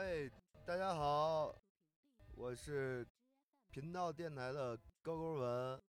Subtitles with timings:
[0.00, 0.30] 嘿，
[0.64, 1.52] 大家好，
[2.36, 3.04] 我是
[3.68, 5.82] 频道电台的高高文。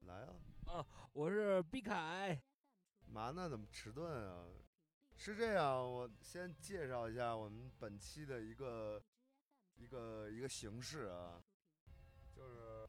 [0.00, 0.26] 来
[0.66, 2.36] 啊，我是毕凯。
[3.06, 3.48] 嘛呢？
[3.48, 4.44] 怎么迟钝啊？
[5.14, 9.00] 是这样，我先介绍一下我们本期的一个
[9.76, 11.40] 一个一个形式啊，
[12.34, 12.88] 就是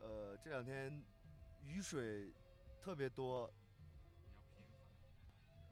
[0.00, 1.00] 呃这两天
[1.62, 2.34] 雨水
[2.80, 3.48] 特别多，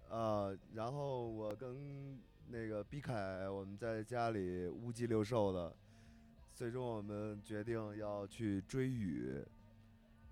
[0.09, 5.72] 呃，然后我跟那个毕凯我们在家里乌鸡六兽的，
[6.52, 9.41] 最终我们决定要去追雨。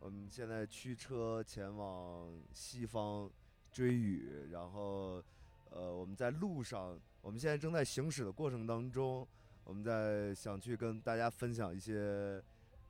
[0.00, 3.30] 我们现在驱车前往西方
[3.70, 5.22] 追雨，然后，
[5.70, 9.26] 呃，我们在路上，我们现在正在行驶的过程当中，
[9.62, 12.42] 我们在想去跟大家分享一些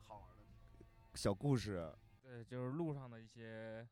[0.06, 1.92] 好玩的小故事。
[2.22, 3.86] 对，就是路上的一些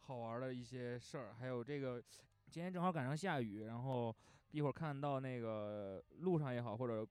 [0.00, 2.02] 好玩的一些事儿，还有这个
[2.50, 4.14] 今天正好赶上下雨，然后
[4.50, 7.06] 一会儿看到那个路上也好，或者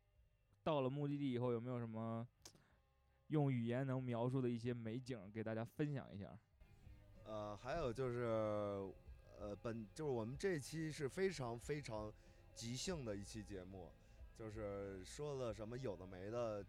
[0.63, 2.27] 到了目的地以后有没有什么。
[3.29, 6.33] 用语言能描述的一些美景，给大家分享一下。
[7.25, 8.23] 呃，还有就是，
[9.37, 12.09] 呃，本就是我们这期是非常非常
[12.55, 13.91] 即兴的一期节目，
[14.33, 16.65] 就是说了什么有的没的，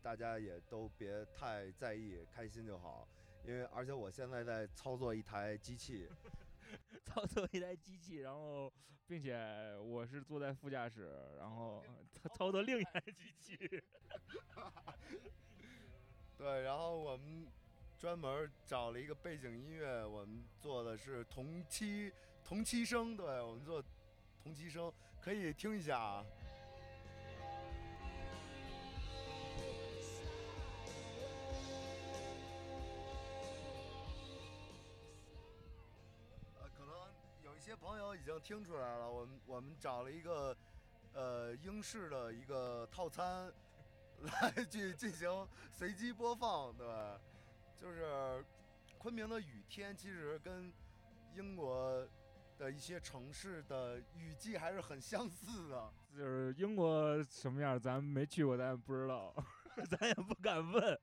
[0.00, 3.06] 大家也都别太在意，开心就好。
[3.44, 6.08] 因为而且我现在在操作一台机器，
[7.04, 8.72] 操作一台机器，然后
[9.06, 9.36] 并且
[9.82, 11.84] 我是坐在副驾驶，然后
[12.34, 13.56] 操作另一台机器。
[16.36, 17.46] 对，然后我们
[17.98, 22.12] 专门找了一个背景音乐，我们做的是同期
[22.44, 23.82] 同期声，对我们做
[24.42, 26.24] 同期声，可以听一下啊。
[37.68, 40.56] 些朋友已经听出来了，我们我们找了一个
[41.12, 43.52] 呃英式的一个套餐。
[44.20, 47.20] 来去进行随机播放，对吧？
[47.80, 48.44] 就是
[48.98, 50.72] 昆明的雨天，其实跟
[51.36, 52.04] 英国
[52.58, 55.92] 的一些城市的雨季还是很相似的。
[56.16, 59.32] 就是英国什么样，咱没去过，咱也不知道，
[59.88, 60.98] 咱也不敢问。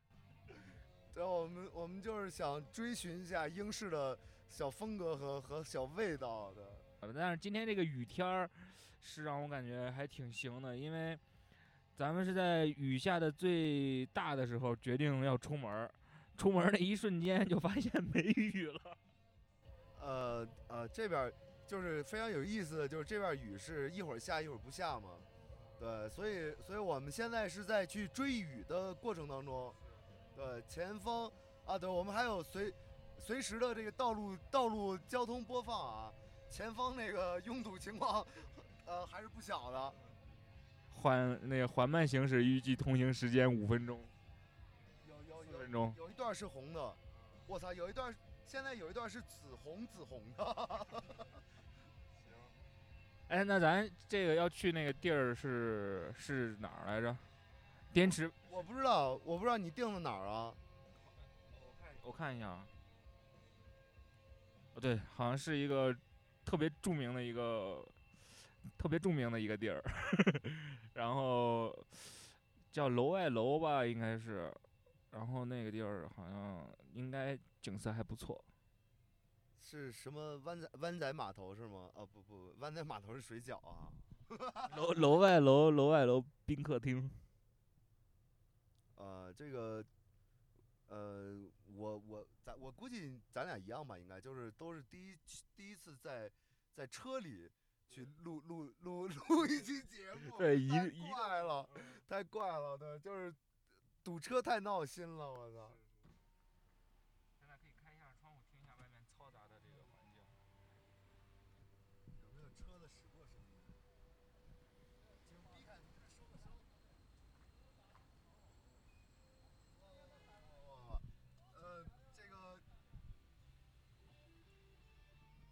[1.13, 4.19] 对，我们我们就是想追寻一下英式的
[4.55, 7.11] 小风格和和小味道的。
[7.13, 8.49] 但是今天这个雨天儿，
[9.01, 11.19] 是让我感觉还挺行的，因为。
[11.97, 15.89] 咱们是在雨下的最大的时候决定要出门
[16.35, 18.97] 出门的一瞬间就发现没雨了。
[20.01, 21.31] 呃呃，这边
[21.65, 25.11] 就是非常有意思的就是这边雨是一会儿下一会儿不下嘛，
[25.79, 29.73] 对，所以所以我们现在是在去追雨的过程当中，
[30.35, 31.31] 对，前方
[31.63, 32.73] 啊，对，我们还有随
[33.25, 36.13] 随时的这个道路道路交通播放啊，
[36.51, 38.23] 前方那个拥堵情况，
[38.85, 39.91] 呃，还是不小的。
[40.91, 43.99] 缓那个缓慢行驶，预计通行时间五分钟。
[45.07, 46.95] 有有有分钟，有一段是红的，
[47.47, 48.15] 我操，有一段
[48.45, 50.45] 现在有一段是紫红紫红的。
[52.21, 52.35] 行，
[53.29, 57.17] 哎，那咱这个要去那个地儿是是哪儿来着？
[57.91, 58.31] 滇池？
[58.51, 60.53] 我不知道，我不知道你定的哪儿啊？
[61.63, 62.63] 我看我看一下啊。
[64.75, 65.95] 哦，对，好像是一个
[66.45, 67.83] 特别著名的一个。
[68.79, 69.79] 特别著名的一个地儿，
[70.95, 71.71] 然后
[72.71, 74.51] 叫楼外楼吧，应该是，
[75.11, 78.43] 然后那个地儿好像应该景色还不错。
[79.61, 81.91] 是什么湾仔湾仔码头是吗？
[81.93, 83.87] 哦不不，湾仔码头是水饺啊。
[84.75, 87.07] 楼楼外楼楼外楼宾客厅。
[88.95, 89.85] 呃，这个，
[90.87, 91.35] 呃，
[91.67, 95.17] 我我咱我估计咱俩一样吧，应该就是都是第一
[95.55, 96.31] 第一次在
[96.73, 97.51] 在车里。
[97.87, 100.67] 去录录录录一期节目，对，一
[101.07, 101.69] 怪了，
[102.09, 103.33] 太怪了，对，就是
[104.03, 105.71] 堵车太闹心了，我操。
[107.39, 110.25] 现在可以开一下窗户，听一下外面嘈杂的这个环境。
[112.19, 113.61] 有没有车的驶过声音？
[115.29, 115.79] 请避开，
[116.19, 116.51] 收个声。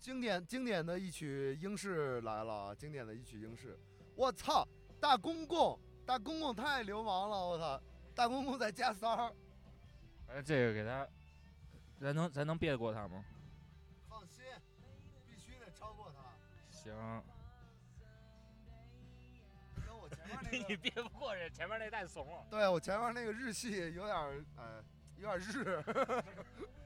[0.03, 3.79] 经典经典的一曲英式来了，经典的一曲英式，
[4.17, 4.67] 我操，
[4.99, 7.81] 大公公，大公公太流氓了，我操，
[8.13, 9.33] 大公公在加塞儿，
[10.27, 11.07] 哎，这个给他，
[12.01, 13.23] 咱能咱能别过他吗？
[14.09, 14.43] 放心，
[15.31, 16.19] 必须得超过他。
[16.69, 16.93] 行。
[19.85, 22.45] 跟我前面那个， 你别不过人，前面那太怂了。
[22.49, 24.83] 对我前面那个日系有点儿，哎，
[25.15, 25.81] 有点日。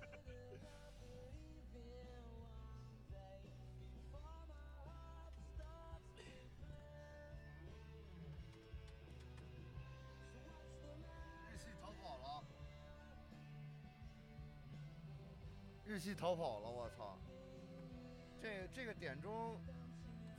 [15.99, 17.17] 系逃跑了，我操！
[18.39, 19.59] 这这个点钟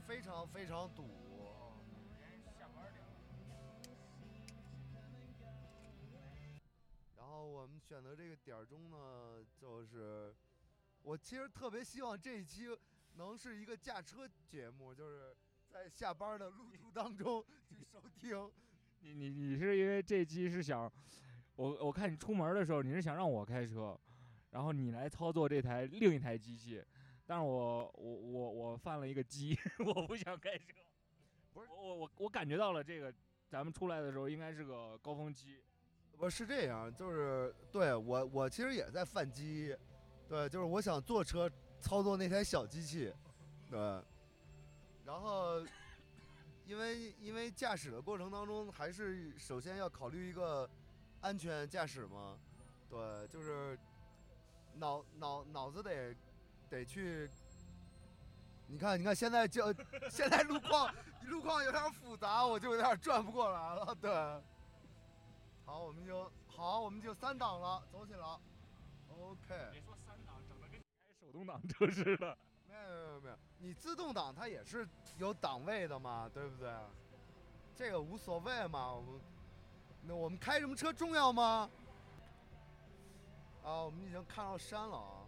[0.07, 1.09] 非常非常堵。
[7.17, 10.33] 然后我们选择这个点儿钟呢，就是
[11.01, 12.67] 我其实特别希望这一期
[13.15, 15.35] 能是一个驾车节目，就是
[15.67, 18.49] 在下班的路途当中去收听。
[19.01, 20.91] 你你你是因为这期是想，
[21.55, 23.97] 我我看你出门的时候你是想让我开车，
[24.51, 26.83] 然后你来操作这台另一台机器，
[27.25, 30.65] 但是我我我我犯了一个鸡， 我不想开车。
[31.53, 33.13] 不是我我我我感觉到了这个，
[33.49, 35.59] 咱们出来的时候应该是个高峰期。
[36.17, 39.73] 不是这样，就是对我我其实也在犯机，
[40.27, 41.49] 对，就是我想坐车
[41.79, 43.13] 操作那台小机器，
[43.69, 43.79] 对，
[45.05, 45.65] 然后
[46.65, 50.69] 因为因为驾驶的过程当中，还是首先要考虑一个
[51.21, 52.37] 安全驾驶嘛，
[52.89, 53.79] 对，就是
[54.79, 56.15] 脑脑脑子得
[56.69, 57.29] 得去，
[58.67, 59.73] 你看你看现在就
[60.09, 60.93] 现在路况
[61.25, 64.11] 路况有点复杂，我就有点转不过来了，对。
[65.65, 68.39] 好，我们就好，我们就三档了，走起了。
[69.09, 70.85] OK，别说三档，整的跟开
[71.21, 72.37] 手动挡车似的。
[72.67, 74.87] 没有没有没有，你自动挡它也是
[75.17, 76.71] 有档位的嘛，对不对？
[77.75, 79.21] 这个无所谓嘛，我们
[80.01, 81.69] 那我们开什么车重要吗？
[83.69, 85.27] 啊，我们已经看到山了啊。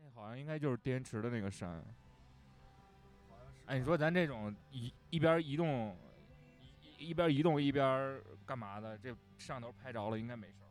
[0.00, 1.68] 那好像应该就是滇池的那个山。
[3.28, 5.96] 好像是哎，你说咱这种一一边移动，
[6.60, 8.96] 一一边移动一边干嘛的？
[8.98, 9.18] 这摄
[9.48, 10.70] 像头拍着了，应该没事儿。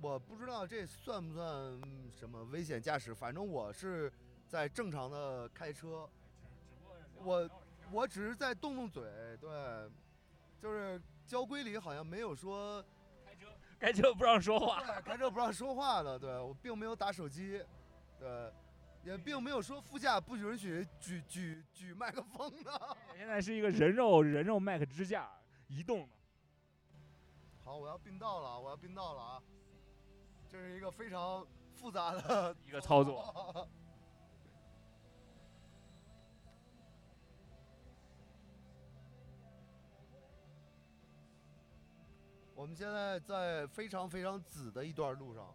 [0.00, 1.46] 我不知道这算不算
[1.82, 4.10] 嗯什么危险驾驶，反正我是
[4.48, 6.08] 在正常的开车，
[7.16, 7.50] 我
[7.92, 9.02] 我只是在动动嘴，
[9.38, 9.90] 对，
[10.58, 12.82] 就是交规里好像没有说
[13.80, 14.84] 开车不让说话。
[14.84, 17.64] 对开车不让说话的，对我并没有打手机，
[18.18, 18.52] 对，
[19.02, 22.70] 也并没有说副驾不允许举举举麦克风的。
[23.16, 25.30] 现在是一个人肉人肉麦克支架，
[25.66, 26.08] 移动的。
[27.64, 29.42] 好，我要并道了啊，我要并道了啊，
[30.46, 33.66] 这是一个非常复杂的一个操作。
[42.60, 45.54] 我们现在在非常非常紫的一段路上，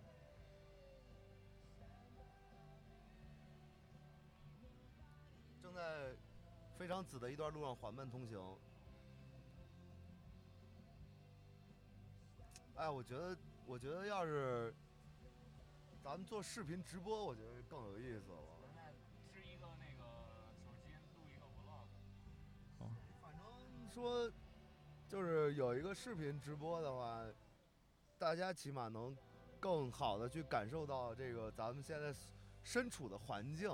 [5.61, 6.15] 正在
[6.75, 8.41] 非常紫的一段路上缓慢通行。
[12.73, 13.37] 哎，我觉得，
[13.67, 14.73] 我觉得要是
[16.03, 18.39] 咱们做视频直播，我觉得更有意思了。
[19.31, 20.03] 是一个那个
[20.57, 21.85] 手机录一个 vlog。
[23.21, 24.27] 反正说，
[25.07, 27.23] 就是有一个视频直播的话，
[28.17, 29.15] 大家起码能
[29.59, 32.13] 更好的去感受到这个咱们现在
[32.63, 33.69] 身处的环境，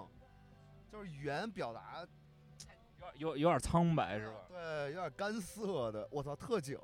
[0.91, 4.45] 就是语言表达有点有有点苍白是吧？
[4.49, 6.07] 对，有点干涩的。
[6.11, 6.77] 我操，特警！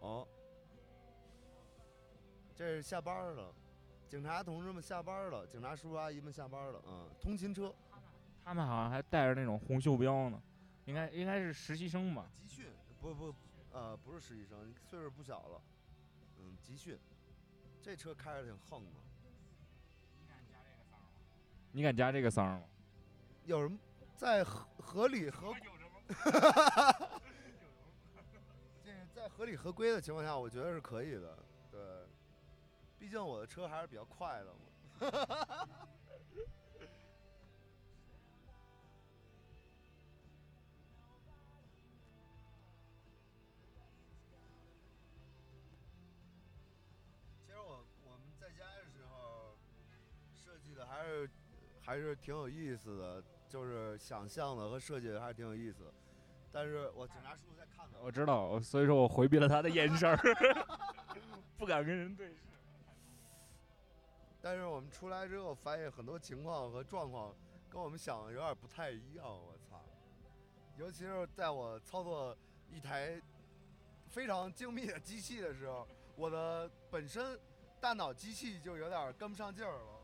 [2.55, 3.53] 这是下班了，
[4.07, 7.71] 警察同志们下班了，警察叔叔阿姨们下班了，嗯，通勤车
[8.43, 10.41] 他们好像还带着那种红袖标呢，
[10.85, 12.31] 应该应该是实习生吧？
[12.35, 12.65] 集训，
[12.99, 13.35] 不不，
[13.77, 15.61] 呃，不是实习生，岁数不小了，
[16.39, 16.97] 嗯，集训，
[17.79, 18.99] 这车开着挺横的。
[20.23, 21.13] 你敢加这个桑吗？
[21.71, 22.63] 你敢加这个桑吗
[23.45, 23.77] 有什么
[24.15, 25.53] 在合合理合
[28.83, 31.37] 这在合理合规的情况下，我觉得是可以的。
[31.69, 31.79] 对，
[32.97, 34.59] 毕竟我的车还是比较快的嘛。
[51.87, 55.93] 还是挺有意思的，就是想象的和设计的还是挺有意思的。
[56.51, 60.17] 但是我警察叔叔在看呢，我知道，所以说我回避了他的眼神儿，
[61.57, 62.41] 不敢跟人对视。
[64.41, 67.33] 但是我们出来之后发现很多情况和状况
[67.69, 69.81] 跟我们想的有点不太一样，我操！
[70.75, 72.37] 尤其是在我操作
[72.69, 73.17] 一台
[74.09, 77.39] 非常精密的机器的时候，我的本身
[77.79, 79.96] 大脑机器就有点跟不上劲儿了。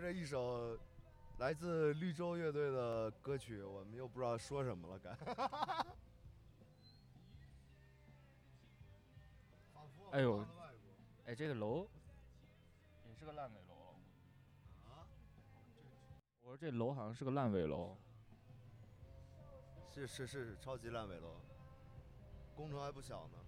[0.00, 0.78] 随着一首
[1.38, 5.12] 来自绿洲乐队的歌曲，我们又不知道说什么了，该。
[9.74, 10.46] 仿佛我哎呦
[11.26, 11.88] 哎，这个楼
[13.18, 13.96] 是个烂尾楼。
[14.88, 15.02] 啊？
[16.42, 17.96] 我说这楼好像是个烂尾楼。
[19.90, 21.40] 是是是，超级烂尾楼，
[22.54, 23.47] 工程还不小呢。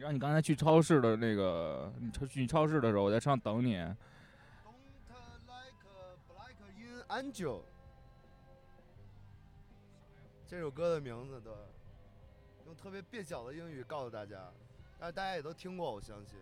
[0.00, 3.76] 你知道你刚才去超市的那个，你超去超市的时候，我在车上等你。
[10.46, 11.52] 这首歌的名字对，
[12.64, 14.50] 用特别蹩脚的英语告诉大家，
[14.98, 16.38] 但是大家也都听过，我相信。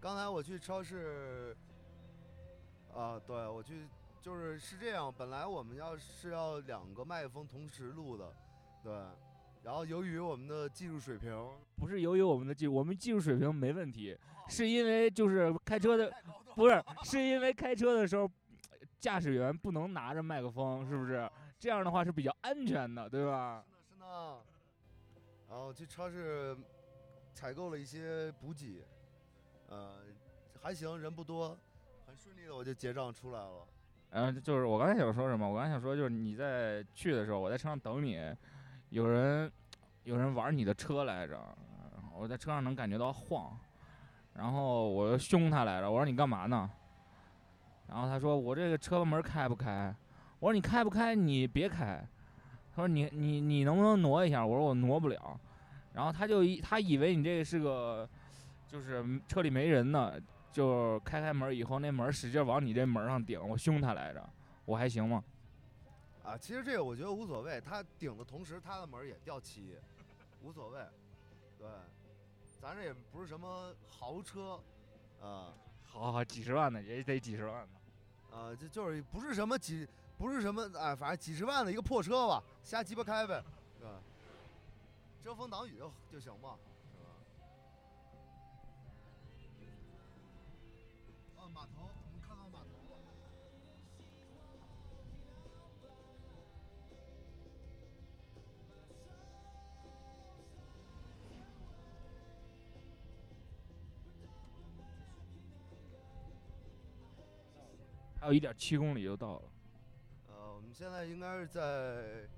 [0.00, 1.56] 刚才我去超市，
[2.92, 3.86] 啊，对我去，
[4.20, 8.34] 就是是这样，本来我们要是要两个麦克风同时录的，
[8.82, 8.92] 对。
[9.68, 11.46] 然后由于我们的技术水平，
[11.76, 14.16] 不是由于我们的技，我们技术水平没问题，
[14.48, 16.10] 是因为就是开车的，
[16.54, 18.26] 不是，是因为开车的时候，
[18.98, 21.30] 驾驶员不能拿着麦克风，是不是？
[21.58, 23.62] 这样的话是比较安全的，对吧？
[23.90, 24.02] 是。
[25.50, 26.56] 然后去超市
[27.34, 28.86] 采购了一些补给，
[29.68, 29.96] 呃，
[30.62, 31.58] 还行，人不多，
[32.06, 33.68] 很顺利的我就结账出来了。
[34.12, 35.46] 嗯，就是我刚才想说什么？
[35.46, 38.34] 我刚才想说就是你在去的时候，我在车上等你。
[38.90, 39.50] 有人，
[40.04, 41.38] 有人玩你的车来着，
[42.16, 43.58] 我在车上能感觉到晃，
[44.34, 46.70] 然后我就凶他来着，我说你干嘛呢？
[47.86, 49.94] 然后他说我这个车门开不开，
[50.38, 52.02] 我说你开不开你别开，
[52.74, 54.44] 他说你你你能不能挪一下？
[54.44, 55.38] 我说我挪不了，
[55.92, 58.08] 然后他就以他以为你这个是个，
[58.66, 60.14] 就是车里没人呢，
[60.50, 64.28] 就开开门以后那门使劲往你这门上顶，我凶他来着，
[64.64, 65.22] 我还行吗？
[66.28, 69.78] 啊，其实这个我觉得无所谓，他顶的同时，他的门也掉漆，
[70.42, 70.78] 无所谓。
[71.58, 71.66] 对，
[72.60, 74.60] 咱这也不是什么豪车，
[75.22, 75.54] 啊，
[75.86, 83.42] 好好几十万的也得几十万的，啊，这就是不是什么几，不是什么哎，反正几十万的一个破车吧，瞎鸡巴开呗，
[83.80, 83.98] 对吧？
[85.24, 86.58] 遮风挡雨就就行嘛。
[108.28, 109.42] 还有一点七公里就到了。
[110.28, 112.28] 呃，我们现在应该是在，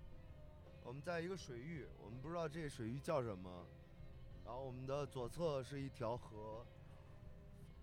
[0.85, 3.67] 我们在一个水域，我们不知道这个水域叫什么。
[4.45, 6.65] 然后我们的左侧是一条河，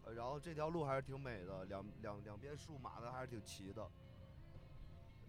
[0.05, 3.85] 呃，然后这条路还是挺美的，两两两边树码的还是挺齐的，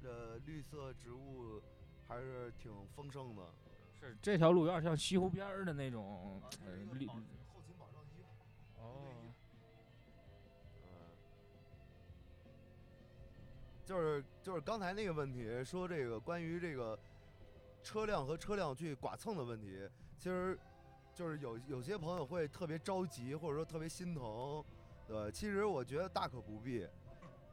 [0.05, 1.61] 呃，绿色植物
[2.07, 3.43] 还是挺丰盛的。
[3.99, 6.41] 是这条路有点像西湖边儿的那种
[6.93, 7.09] 绿。
[13.89, 16.99] 就是就是刚才那个问题，说这个关于这个
[17.83, 20.59] 车辆和车辆去剐蹭的问题，其实
[21.15, 24.63] 就是有有些朋友会特别着急，或者说特别心疼，
[25.07, 26.87] 对其实我觉得大可不必，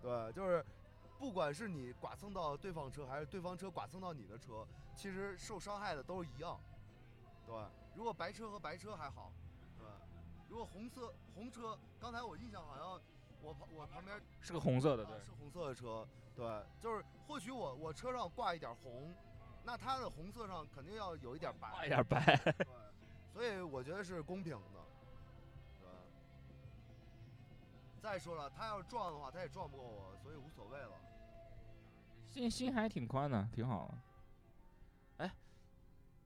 [0.02, 0.62] 对，就是
[1.18, 6.60] 不管是你剐蹭到对方车，还是对方车剐蹭到你的车，其实受伤害的都是一样，
[7.48, 7.56] 对。
[7.96, 9.32] 如果白车和白车还好，
[9.80, 9.88] 对。
[10.50, 13.02] 如果红色红车，刚才我印象好像
[13.42, 16.06] 我旁我旁边是个红色的，对，是红色的车。
[16.36, 19.16] 对，就是或许我我车上挂一点红，
[19.64, 22.36] 那它的红色上肯定要有一点白，挂一点白。
[22.54, 22.68] 对，
[23.34, 24.80] 所以我觉得是公平的。
[25.80, 25.88] 对。
[28.02, 30.92] 再说了，他要是撞的话，他也撞不过我，所以无所谓了。
[32.28, 33.96] 心心还挺宽的，挺好。
[35.20, 35.34] 哎，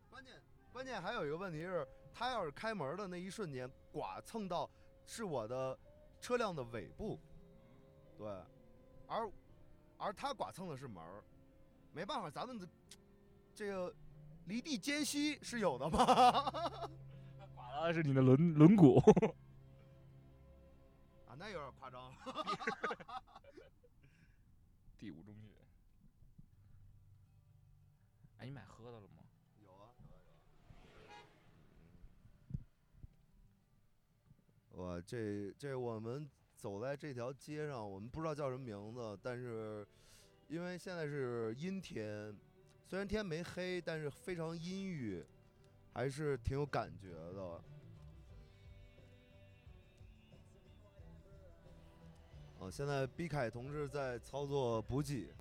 [0.10, 0.42] 关键
[0.74, 4.68] 关键还有一个问题是，他要是开门的那一瞬间，剐蹭到
[5.06, 5.78] 是我的
[6.20, 7.20] 车辆的尾部，
[8.18, 8.28] 对，
[9.08, 9.32] 而。
[10.00, 11.22] 而他剐蹭的是门儿，
[11.94, 12.66] 没办法，咱们的
[13.54, 13.94] 这个
[14.46, 16.06] 离地间隙是有的嘛。
[17.54, 18.98] 剐的是你的轮轮毂。
[21.28, 22.16] 啊，那有点夸张了。
[24.98, 25.42] 第五中学。
[28.38, 29.18] 哎，你买喝的了吗？
[29.62, 29.92] 有啊。
[34.72, 36.30] 我这这我们。
[36.60, 39.88] 走在这条街上，我们不知道叫什么名字，但是
[40.50, 42.38] 因为现在是阴天，
[42.86, 45.26] 虽然天没黑，但是非常阴郁，
[45.94, 47.62] 还是挺有感觉的。
[52.60, 55.34] 啊，现在毕凯同志在操作补给，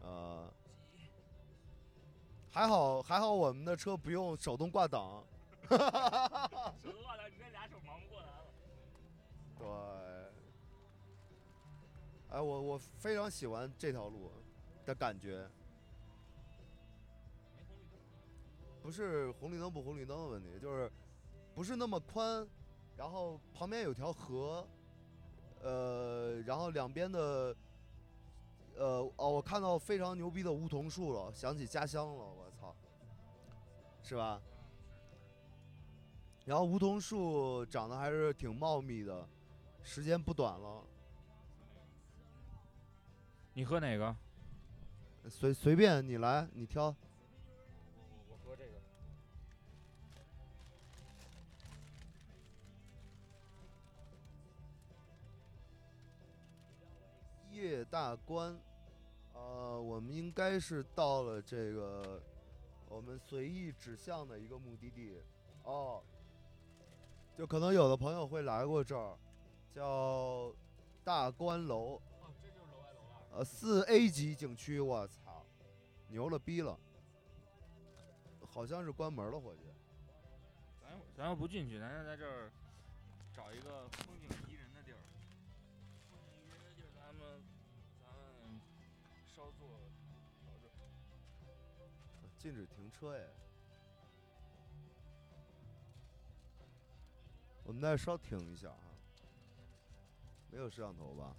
[0.00, 0.52] 呃，
[2.50, 5.22] 还好还好，我们的车不用手动挂挡。
[5.70, 5.78] 手
[6.90, 8.26] 动挂挡，你这俩手忙不过来。
[9.58, 9.66] 对，
[12.28, 14.30] 哎，我我非常喜欢这条路
[14.84, 15.48] 的感觉，
[18.82, 20.90] 不是红绿灯不红绿灯的问题，就是
[21.54, 22.46] 不是那么宽，
[22.96, 24.66] 然后旁边有条河，
[25.62, 27.56] 呃，然后两边的，
[28.76, 32.76] 呃，哦，我看到非常牛逼的梧桐树了，想起家乡了，我操，
[34.02, 34.40] 是吧？
[36.44, 39.28] 然后梧桐树长得还是挺茂密的，
[39.86, 40.84] 时间不短了。
[43.54, 44.14] 你喝哪个？
[45.30, 46.86] 随随便你来，你挑。
[46.86, 46.94] 我
[48.28, 48.72] 我喝这个。
[57.52, 58.60] 叶大关，
[59.34, 62.20] 呃，我们应该是到了这个
[62.88, 65.22] 我们随意指向的一个目的地。
[65.62, 66.02] 哦，
[67.38, 69.16] 就可能有的朋友会来过这儿，
[69.76, 70.50] 叫
[71.04, 72.00] 大观楼。
[72.22, 73.20] 哦，这就是楼外楼了。
[73.32, 75.44] 呃，四 A 级景区，我操，
[76.08, 76.78] 牛了逼了！
[78.40, 79.60] 好像是关门了，伙计。
[80.80, 82.50] 咱要咱要不进去，咱就在这儿
[83.34, 84.98] 找一个风景宜人的地儿。
[86.08, 87.42] 风景宜人的地儿，咱们
[88.00, 88.58] 咱们
[89.26, 89.68] 稍作
[90.42, 90.70] 调整。
[92.38, 93.28] 禁止停车哎。
[97.64, 98.85] 我们再稍停一下啊。
[100.50, 101.36] 没有摄像头吧？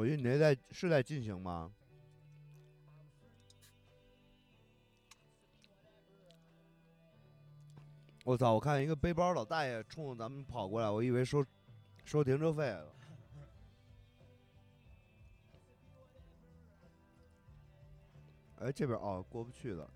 [0.00, 1.70] 伙计，你那在是在进行吗？
[8.24, 8.54] 我操！
[8.54, 11.44] 我看一个背包老大爷冲着咱们跑过来，我以为收
[12.06, 12.94] 收停车费了。
[18.60, 19.86] 哎，这边哦过不去的，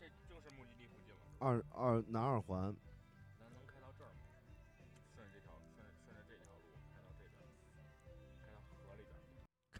[0.00, 1.20] 这正是目的地附近了。
[1.38, 2.74] 二二南二环。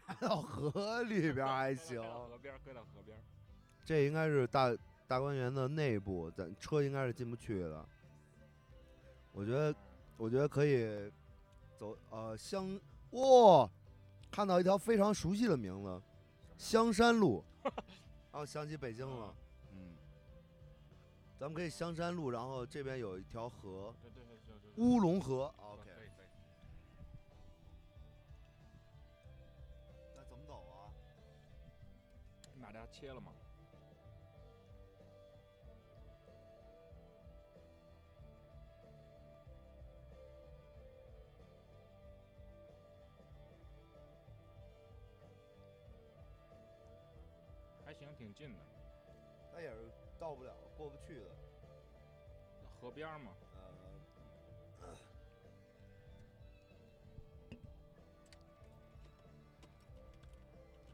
[0.09, 3.17] 开 到河里边儿还行河边搁，到河边。
[3.85, 4.75] 这应该是大
[5.07, 7.85] 大观园的内部，咱车应该是进不去的。
[9.31, 9.75] 我觉得，
[10.17, 11.11] 我觉得可以
[11.77, 12.79] 走呃香
[13.11, 13.69] 哇、
[14.31, 16.01] 看到一条非常熟悉的名字，
[16.57, 17.43] 香山路，
[18.31, 19.33] 啊想起北京了，
[19.71, 19.95] 嗯，
[21.39, 24.83] 咱们可以香山路，然后这边有一条河，对对对对对。
[24.83, 25.68] 乌龙河，OK，
[32.91, 33.31] 切了吗？
[47.85, 48.59] 还行，挺近的，
[49.53, 49.75] 那也是
[50.19, 51.29] 到不了，过不去的，
[52.79, 53.31] 河边儿嘛。
[54.81, 54.87] 呃。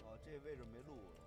[0.05, 1.24] 哦，这位置没路了。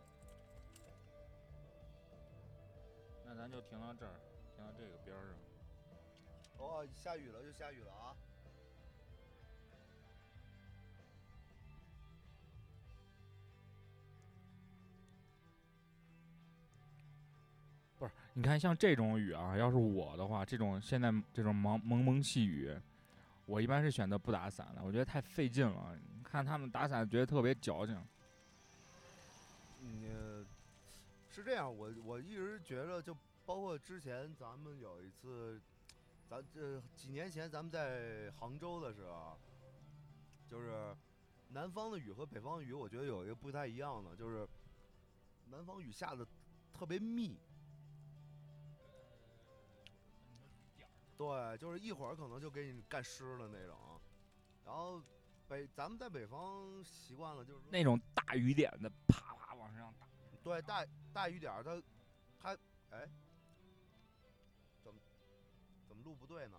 [3.38, 4.14] 咱就停到这儿，
[4.56, 5.36] 停到这个边儿上。
[6.58, 8.16] 哦，下雨了就下雨了啊！
[17.96, 22.76] 不是，你看像这种雨啊，要是我的话，这种现在这种蒙蒙蒙细雨，
[23.46, 25.96] 我一般是选择不打伞的，我觉得太费劲了。
[26.24, 28.04] 看他们打伞，觉得特别矫情。
[31.38, 35.60] 是这样，我我一直觉着，就包括之前咱们有一次，
[36.28, 39.38] 咱这几年前咱们在杭州的时候，
[40.48, 40.96] 就是
[41.50, 44.48] 南方的雨和北方雨，我觉得有一个不太一样的，就是
[45.50, 46.26] 南方雨下的
[46.72, 47.38] 特别密。
[51.16, 53.76] 对，就是一会儿可能就给你干湿了那种，
[54.64, 55.00] 然后
[55.46, 60.08] 北咱们在北方习惯了，就是那种大雨点的，啪啪往身上打。
[60.42, 61.82] 对大大雨点儿，它
[62.40, 62.56] 它
[62.90, 63.08] 哎，
[64.82, 65.00] 怎么
[65.88, 66.58] 怎么路不对呢？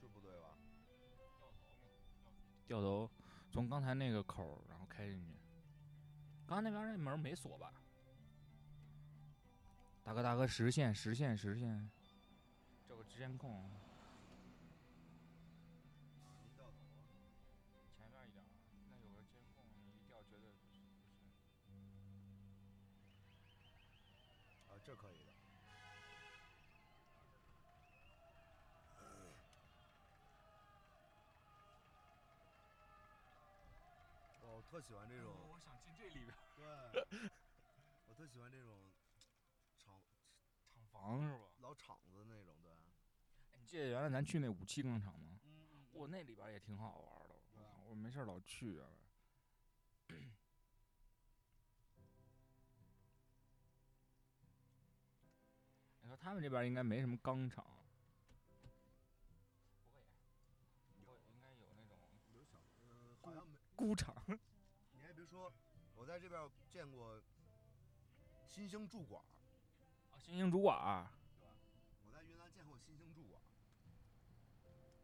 [0.00, 0.56] 是不对吧？
[2.66, 3.10] 掉头
[3.50, 5.34] 从刚才那个口儿，然后开进去。
[6.46, 7.72] 刚才那边那门没锁吧？
[10.04, 11.90] 大哥大哥，实线实线实线，
[12.88, 13.68] 找个直监控。
[34.74, 36.90] 特喜欢这种，我想进这里边儿。
[36.92, 37.30] 对，
[38.08, 38.90] 我特喜欢这种
[39.78, 40.02] 厂
[40.68, 41.44] 厂房是吧？
[41.60, 42.72] 老厂子那种，对。
[43.52, 45.38] 哎你记得原来咱去那武器钢厂吗？
[45.44, 47.36] 嗯嗯我那里边儿也挺好玩儿的，
[47.88, 48.88] 我没事儿老去啊。
[56.00, 57.64] 你说他们这边儿应该没什么钢厂，
[59.92, 60.02] 不会，
[60.98, 61.96] 不会，应该有那种
[62.34, 62.58] 有小，
[62.88, 63.56] 呃，好像没。
[63.76, 64.14] 工厂。
[65.34, 65.52] 说，
[65.96, 67.20] 我在这边见过
[68.48, 69.26] 新兴驻馆儿，
[70.14, 71.10] 啊，新兴主管儿，
[72.06, 73.42] 我在云南见过新兴驻馆，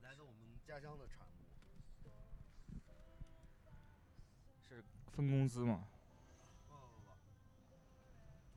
[0.03, 1.31] 来自我们家乡的产物。
[4.69, 5.89] 是分公司吗？
[6.69, 6.81] 不不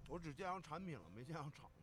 [0.05, 1.71] 不，我只见着产品了，没见着厂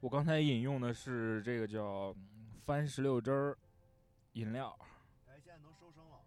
[0.00, 2.16] 我刚才饮用的是这个叫
[2.62, 3.58] 番石榴汁儿
[4.32, 4.74] 饮料，
[5.26, 6.24] 哎，现在能收声了。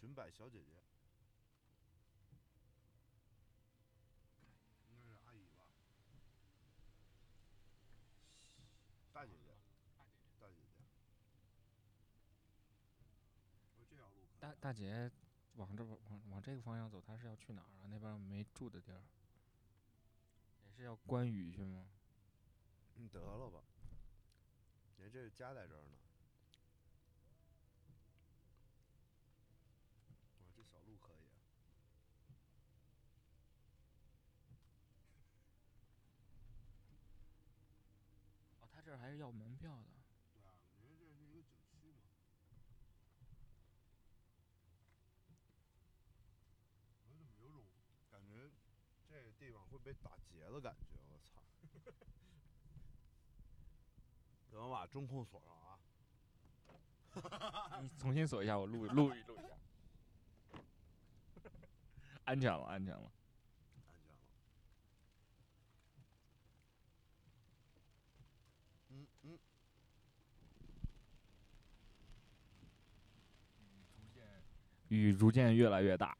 [0.00, 0.70] 裙摆小姐姐，
[4.88, 5.66] 应该是阿姨吧？
[9.12, 9.50] 大姐姐，
[10.38, 10.62] 大姐姐。
[13.74, 15.10] 我说这条路可以大大姐
[15.54, 17.86] 往这往往往这个方向走，她是要去哪儿啊？
[17.88, 19.00] 那边没住的地儿，
[20.64, 21.86] 也是要关羽去吗？
[22.96, 23.60] 你得了吧，
[24.98, 25.98] 人这家在这儿呢。
[30.40, 31.38] 哇，这小路可以啊。
[38.60, 39.90] 哦，他这儿还是要门票的。
[40.34, 42.00] 对啊，人家这是一个景区嘛。
[47.08, 47.64] 我怎么有种
[48.10, 48.50] 感觉，
[49.08, 50.98] 这个地方会被打劫的感觉？
[51.08, 51.40] 我操！
[54.50, 55.56] 等我把中控锁上
[57.22, 57.80] 啊！
[57.80, 59.46] 你重新锁一下，我录录一录一下。
[62.24, 63.12] 安全了，安全了。
[63.86, 64.18] 安全了。
[68.88, 69.38] 嗯嗯，
[74.88, 76.18] 雨逐渐越来越大。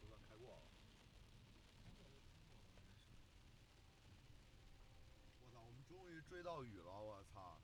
[0.00, 0.62] 都算开过了。
[5.40, 7.00] 我操，我们终于追到雨了！
[7.00, 7.58] 我操！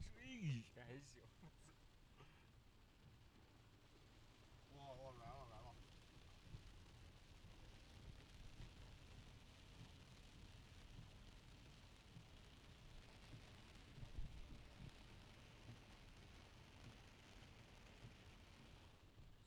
[0.00, 1.22] 追雨还行。
[4.76, 5.74] 哇哇，来了来了！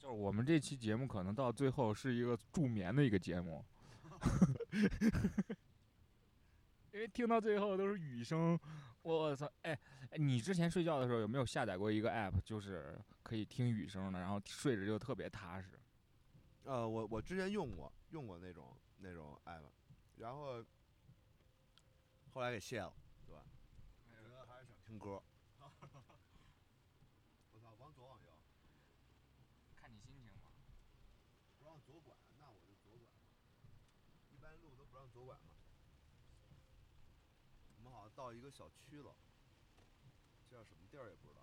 [0.08, 3.62] 就是我们这期节目可能到最后是一个助眠的一个节目，
[6.93, 8.58] 因为听到最后都是雨声，
[9.02, 9.52] 我操！
[9.63, 9.78] 哎，
[10.12, 15.78] 你之前睡觉的时候有没有下载过一个 app，就是可以听雨声的，然后睡着就特别踏实？
[16.63, 19.63] 呃，我我之前用过用过那种那种 app，
[20.15, 20.63] 然后
[22.34, 22.93] 后来给卸了，
[23.26, 23.43] 对吧？
[24.10, 25.22] 觉得还是想听歌。
[25.60, 25.70] 我
[27.60, 28.30] 操，往左往右，
[29.76, 30.48] 看你心情吧。
[31.60, 33.13] 不让左拐，那我就左拐嘛。
[34.32, 35.41] 一般路都不让左拐嘛。
[37.78, 39.13] 我们好像到一个小区了，
[40.49, 41.41] 这叫什么地儿也不知道。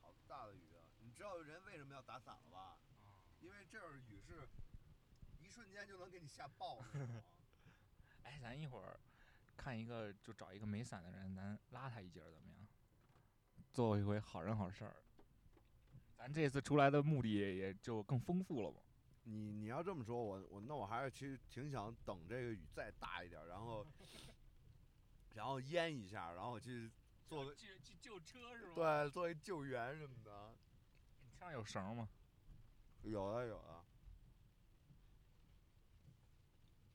[0.00, 0.80] 好大的雨啊！
[1.00, 2.78] 你知道人为什么要打伞了吧？
[3.40, 4.48] 因为这儿雨是
[5.38, 7.22] 一瞬间就能给你下暴那种啊。
[8.24, 8.98] 哎，咱一会儿
[9.56, 12.66] 看一个，就找一个没伞的人，咱拉他一截儿怎么样？
[13.72, 14.96] 做一回好人好事儿。
[16.16, 18.80] 咱这次出来的目的也就更丰富了嘛。
[19.24, 23.86] 你你要这么说，我我那我还是其实挺想等这个雨再大一点儿，然后
[25.34, 26.90] 然后淹一下，然后我去
[27.28, 30.54] 做个去去救车是吧？，对做一救援什么的。
[31.22, 32.08] 你车上有绳吗？
[33.02, 33.84] 有的有的，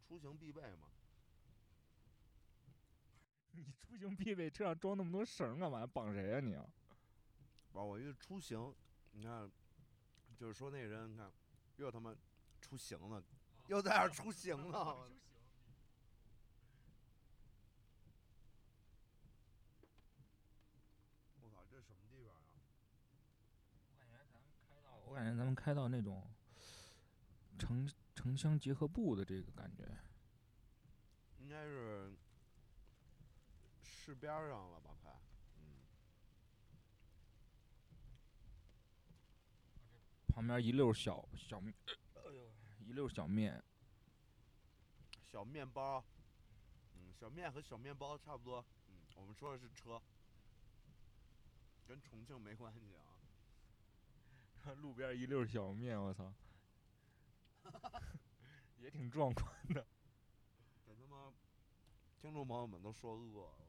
[0.07, 0.87] 出行必备嘛。
[3.51, 5.85] 你出行必备，车上装那么多绳干嘛？
[5.87, 6.65] 绑谁呀、你啊？
[7.73, 8.73] 完我一出行，
[9.11, 9.51] 你看，
[10.37, 11.31] 就是说那人，你看，
[11.77, 12.13] 又他妈
[12.59, 13.23] 出行了，
[13.67, 15.09] 又在那儿出行了。
[21.39, 22.41] 我我操，这什么地方啊？
[23.95, 26.27] 我感觉咱们开到我感觉咱们开到那种
[27.59, 29.83] 城城乡结合部的这个感觉。
[31.39, 32.11] 应该是
[33.83, 34.89] 市边儿上了吧？
[35.01, 35.11] 快，
[35.55, 35.77] 嗯，
[40.37, 41.59] 旁边一溜小小，
[42.13, 42.51] 哎呦，
[42.85, 43.59] 一溜小面，
[45.25, 46.05] 小面包，
[46.93, 48.63] 嗯，小面和小面包差不多。
[48.87, 49.99] 嗯，我们说的是车，
[51.87, 53.17] 跟重庆没关系啊。
[54.77, 56.31] 路边一溜小面，我操，
[58.77, 59.87] 也挺壮观的。
[60.85, 61.33] 给他妈
[62.21, 63.67] 听众朋友们都说饿了。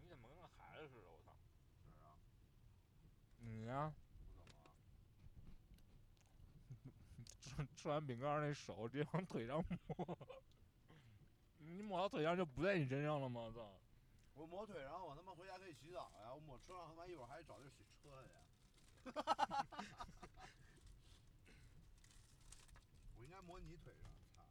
[0.00, 1.10] 你怎么跟个孩子似的？
[1.10, 1.36] 我操！
[1.92, 2.16] 哪儿啊？
[3.64, 3.90] 你呀、
[6.68, 7.66] 不怎么了？
[7.66, 9.64] 吃吃完饼干那手直接往腿上
[9.96, 10.18] 抹，
[11.60, 13.40] 你抹到腿上就不在你身上了吗？
[13.40, 13.72] 我操！
[14.34, 16.34] 我抹腿上，我他妈回家可以洗澡呀。
[16.34, 18.28] 我抹车上，他妈一会儿还得找地儿洗车去。
[23.16, 24.44] 我应该抹你腿上，操！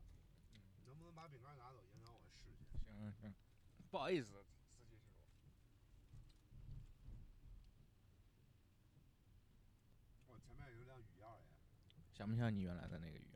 [0.52, 2.66] 你能不能把饼干拿走，影响我的视线？
[2.98, 3.34] 行行，
[3.92, 5.24] 不好意思，司机师傅。
[10.28, 11.54] 我前面有辆雨燕耶。
[12.24, 13.28] 像不像你原来的那个鱼？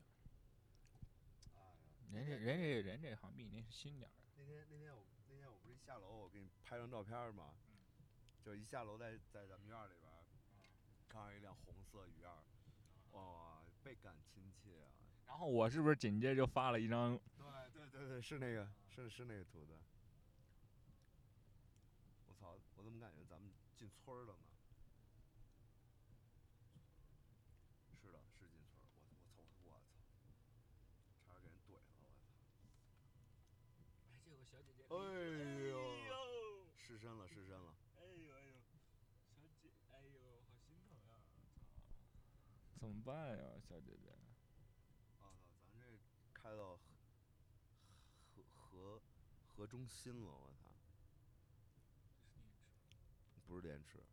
[1.57, 1.75] 哎呀，
[2.09, 4.13] 人家人家人这好像比你那新点儿。
[4.37, 7.53] 那天那天我那天我不是一下楼，我给你拍张照片儿吗？
[8.45, 10.23] 就一下楼在在咱们院儿里边儿，
[11.09, 12.45] 看到一辆红色雨燕儿，
[13.11, 14.87] 哇，倍感亲切啊！
[15.25, 17.19] 然后我是不是紧接着就发了一张？
[17.35, 19.75] 对对对对，是那个是是那个图的。
[22.25, 22.57] 我操！
[22.77, 24.39] 我怎么感觉咱们进村儿了呢？
[28.01, 29.03] 是的，是进村儿。
[29.35, 29.83] 我我操我操！
[31.27, 32.07] 差点给人怼了，我操！
[34.07, 35.77] 哎，这有个小姐姐哎呦，
[36.75, 37.73] 失身了，失身了。
[37.95, 41.19] 哎呦哎呦，小姐，哎呦，好心疼呀！
[41.39, 41.47] 操，
[42.79, 44.11] 怎么办呀，小姐姐？
[45.19, 45.61] 啊操！
[45.73, 45.97] 咱这
[46.33, 46.77] 开到
[48.35, 49.01] 河河河
[49.55, 50.71] 河中心了，我操！
[53.45, 54.03] 不是电池，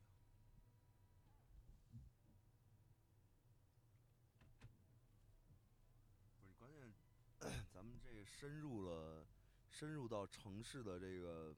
[6.38, 6.92] 不是，关键
[7.72, 9.26] 咱们这个深入了，
[9.70, 11.54] 深入到城市的这个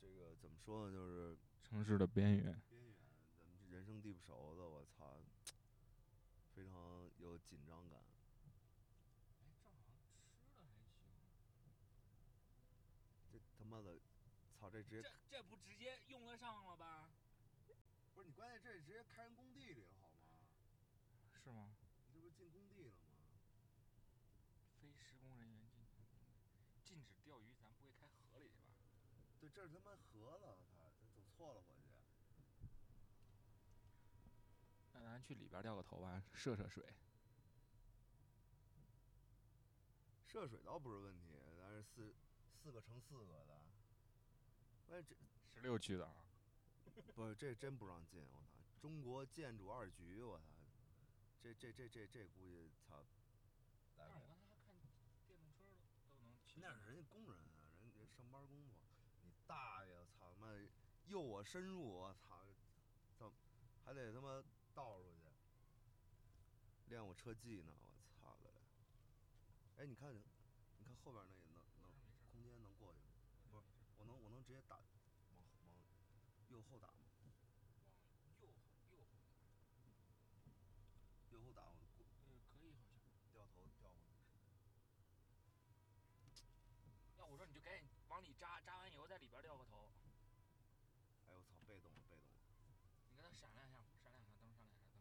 [0.00, 0.92] 这个怎么说呢？
[0.92, 2.44] 就是城市的边缘。
[2.68, 2.94] 边缘，
[3.36, 5.18] 咱们这人生地不熟的，我操，
[6.54, 8.00] 非常有紧张感。
[8.44, 8.50] 哎，
[9.38, 11.06] 这好像吃的还行。
[13.32, 13.98] 这他妈的，
[14.58, 14.70] 操！
[14.70, 17.10] 这直接这这不直接用得上了吧？
[18.14, 20.16] 不是你，关键这直接开人工地里了，好吗？
[21.44, 21.70] 是吗？
[22.12, 22.98] 你这不是进工地了吗？
[24.80, 25.84] 非施工人员禁
[26.84, 28.74] 禁止钓鱼，咱不会开河里去吧？
[29.40, 31.82] 对，这是他妈河了，他这走错了，我去。
[34.94, 36.84] 那咱去里边钓个头吧，涉涉水。
[40.26, 42.14] 涉水倒不是问题，咱是四
[42.62, 43.62] 四个乘四个的，
[44.88, 45.16] 关键
[45.54, 46.14] 十六区的啊。
[47.14, 48.56] 不是这真不让进，我操！
[48.80, 50.44] 中国建筑二局，我操！
[51.42, 53.04] 这这这这这估计操。
[53.96, 54.86] 但是我刚才还看
[55.26, 55.72] 电动车的
[56.14, 56.60] 都能骑。
[56.60, 58.74] 那是人家工人啊，人人上班工作。
[59.22, 60.52] 你大爷，操他妈
[61.06, 62.44] 诱我深入，我操！
[63.18, 63.32] 怎么
[63.84, 64.44] 还得他妈
[64.74, 65.16] 倒出去
[66.88, 67.72] 练我车技呢？
[67.72, 68.60] 我操的嘞！
[69.78, 71.88] 哎，你看，你看后边那个能能
[72.30, 73.14] 空间能过去吗？
[73.50, 73.64] 不是，
[73.96, 75.00] 我能我能直接打往往
[76.50, 76.94] 右后打吗？
[78.40, 78.54] 右后
[78.92, 79.16] 右后，
[81.30, 82.96] 右后打我过呃，可以好像。
[83.32, 83.80] 掉头掉过去。
[87.22, 87.58] 要我说你
[91.66, 92.02] 就赶紧
[93.38, 95.00] 闪亮一下，闪亮一下灯，闪亮一下灯。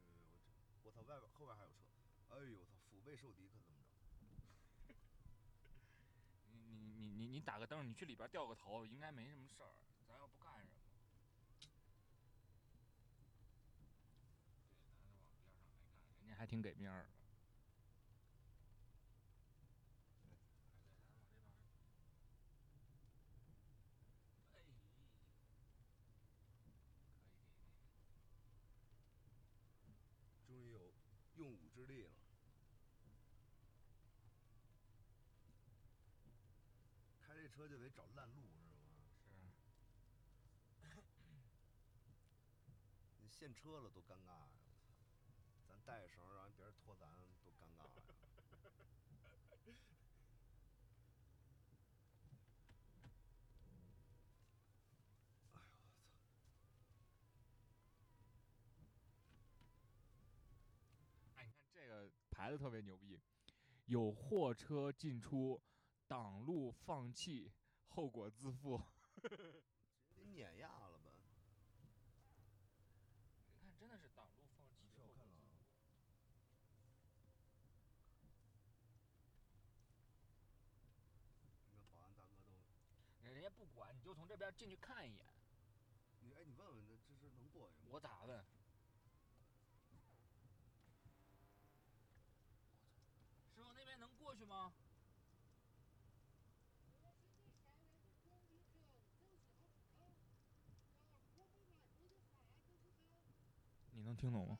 [0.00, 1.84] 呃，我这我操，外边后边还有车，
[2.28, 4.94] 哎呦我操，腹背受敌可怎么着？
[6.52, 9.70] 你你你你你打个灯，你去里边掉个头，应该没什么事儿。
[10.06, 10.70] 咱又不干什么。
[11.60, 12.18] 对，
[14.06, 17.08] 咱就往边上来看，人家还挺给面儿的。
[17.08, 17.48] 哎，
[20.10, 20.24] 对，
[22.26, 23.38] 咱往这边儿。
[24.54, 24.98] 哎，可以可以。
[30.46, 30.92] 终于有
[31.36, 32.10] 用武之地了。
[37.26, 38.70] 开这车就得找烂路，知道吗？
[40.80, 40.94] 是。
[43.20, 44.48] 你现车了多尴尬呀！
[44.54, 44.78] 我操，
[45.66, 47.08] 咱带着绳儿让别人拖咱，
[47.42, 47.90] 多尴尬呀！
[49.24, 49.62] 哎呦我操！
[61.34, 63.18] 哎，你看这个牌子特别牛逼，
[63.86, 65.60] 有货车进出，
[66.08, 67.52] 挡路放弃，
[67.88, 68.80] 后果自负。
[69.22, 69.62] 直接
[70.14, 71.10] 给碾压了吧？
[73.60, 75.60] 你看，真的是挡路放弃，是我看了啊。
[81.72, 82.32] 那保安大哥
[83.22, 85.26] 都，人家不管，你就从这边进去看一眼。
[86.22, 87.88] 你哎，你问问他这是能过去吗？
[87.90, 88.44] 我咋问？
[93.54, 94.72] 师傅那边能过去吗？
[104.18, 104.58] 听懂吗？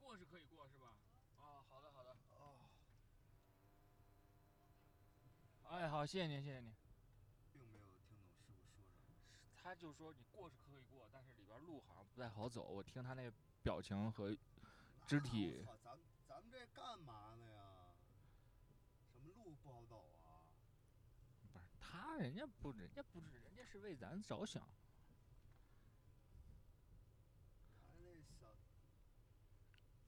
[0.00, 0.92] 过是可以过是吧？
[1.38, 2.14] 啊，好的好的。
[2.36, 2.68] 哦，
[5.70, 6.70] 哎，好，谢谢您，谢谢您。
[7.52, 9.52] 并没有听懂师傅说什么。
[9.62, 12.64] 他就说你过是可以过，但是里边路好像不太好走。
[12.64, 13.30] 我听他那
[13.62, 14.36] 表情和
[15.06, 17.62] 肢体操，咱咱们这干嘛呢呀？
[19.12, 20.42] 什么路不好走啊？
[21.40, 21.64] 不是
[22.02, 24.60] 啊，人家不，人家不是，人家是为咱着想。
[27.86, 28.56] 咱那小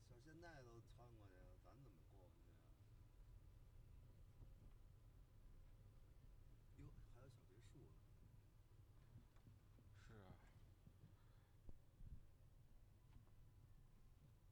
[0.09, 2.43] 小现代都穿过去了，咱怎么过过去
[2.83, 2.99] 啊？
[6.79, 6.83] 哟，
[7.15, 7.95] 还有小别墅呢。
[10.05, 10.27] 是啊，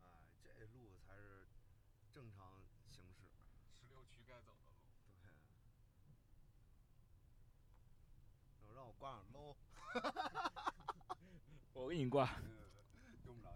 [0.02, 0.06] 哎，
[0.42, 1.48] 这路才是
[2.14, 3.28] 正常行驶。
[3.72, 4.88] 十六区该走的路。
[5.12, 6.14] 对。
[8.66, 9.54] 让让我挂上喽。
[11.74, 12.64] 我给你挂，嗯
[13.26, 13.52] 用不着，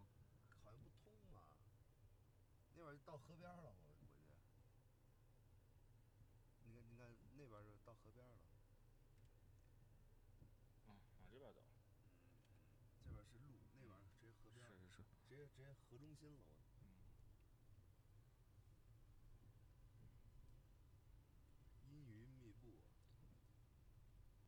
[0.63, 1.49] 好像不通啊，
[2.75, 4.39] 那边到河边了，我我觉得。
[6.65, 8.39] 你看，你看那边儿是到河边儿了，
[10.87, 11.61] 嗯，往这边走。
[12.47, 16.41] 嗯，这边儿是路，那边儿直接河边儿，是是是，直接直接河中心了，
[16.81, 16.91] 我。
[19.93, 20.03] 嗯，
[21.89, 22.81] 阴云密布，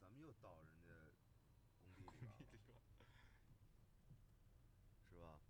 [0.01, 0.95] 咱们又到人家
[1.87, 2.83] 工地里边儿了，
[5.11, 5.17] 是吧？
[5.17, 5.41] 是的。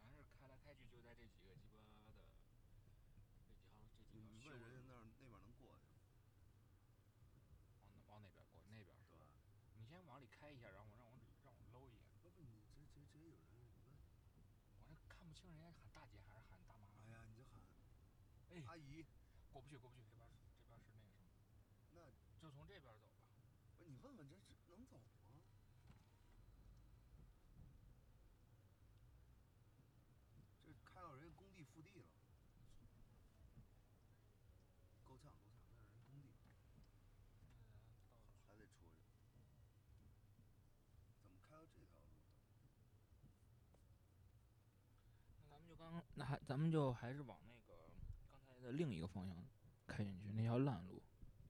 [0.00, 2.22] 咱是开来开去就在这几个鸡巴的这几条
[4.12, 5.98] 这几你条修你问人家路那儿那边儿能过去吗？
[7.82, 8.60] 往哪往哪边过？
[8.68, 8.94] 那边是吧？
[9.10, 9.24] 是吧？
[9.76, 12.02] 你先往里开一下，然后我让我让我搂一眼。
[12.22, 13.96] 不不，你直直直接有人你问。
[15.40, 16.88] 我这看不清人家喊大姐还是喊大妈。
[17.06, 17.60] 哎呀，你就喊
[18.50, 19.04] 哎，阿姨，
[19.52, 21.22] 过不去，过不去，这边这边是那个什
[21.94, 23.06] 么，那就从这边走吧。
[23.78, 24.34] 不是你问问这
[24.66, 25.04] 这能走吗？
[30.64, 32.04] 这开到人家工地腹地了，
[35.04, 36.28] 够呛够呛，那是人工地，
[38.34, 38.90] 到还得出去。
[41.22, 41.94] 怎么开到这条路的？
[45.40, 47.78] 那咱们就刚，那还咱们就还是往那个
[48.28, 49.36] 刚才的另一个方向
[49.86, 51.00] 开进去，那条烂路。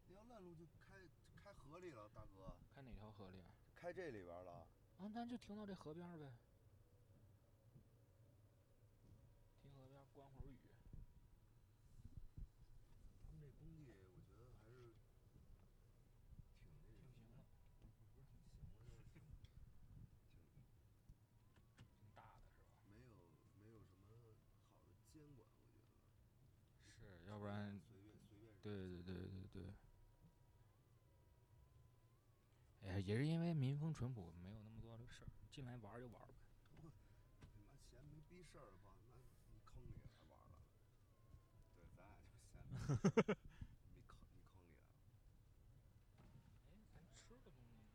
[0.07, 1.09] 那条烂路就开
[1.43, 3.49] 开河里了，大哥，开哪条河里啊？
[3.75, 4.66] 开这里边儿了。
[4.99, 6.33] 啊，那就停到这河边儿呗。
[9.62, 10.59] 停河边儿观会儿雨。
[13.25, 14.03] 他们这工地，我
[14.35, 15.31] 觉得还是挺
[16.66, 17.45] 那个挺行的，
[17.79, 19.25] 不是不是挺行的，
[20.37, 20.83] 就是
[21.47, 22.75] 挺挺挺大的是吧？
[22.89, 27.39] 没有没有什么好的监管，我觉得。
[33.09, 36.34] 也是因为民风淳朴，没有那么多的事儿，进来玩儿就玩儿呗。
[36.70, 36.92] 你妈
[37.80, 39.16] 闲没逼事儿吧，那
[39.50, 40.61] 你坑里来玩了。
[41.72, 42.84] 对，咱俩就闲着。
[43.88, 44.92] 你坑你坑里来了。
[46.68, 47.88] 哎，咱吃的东西。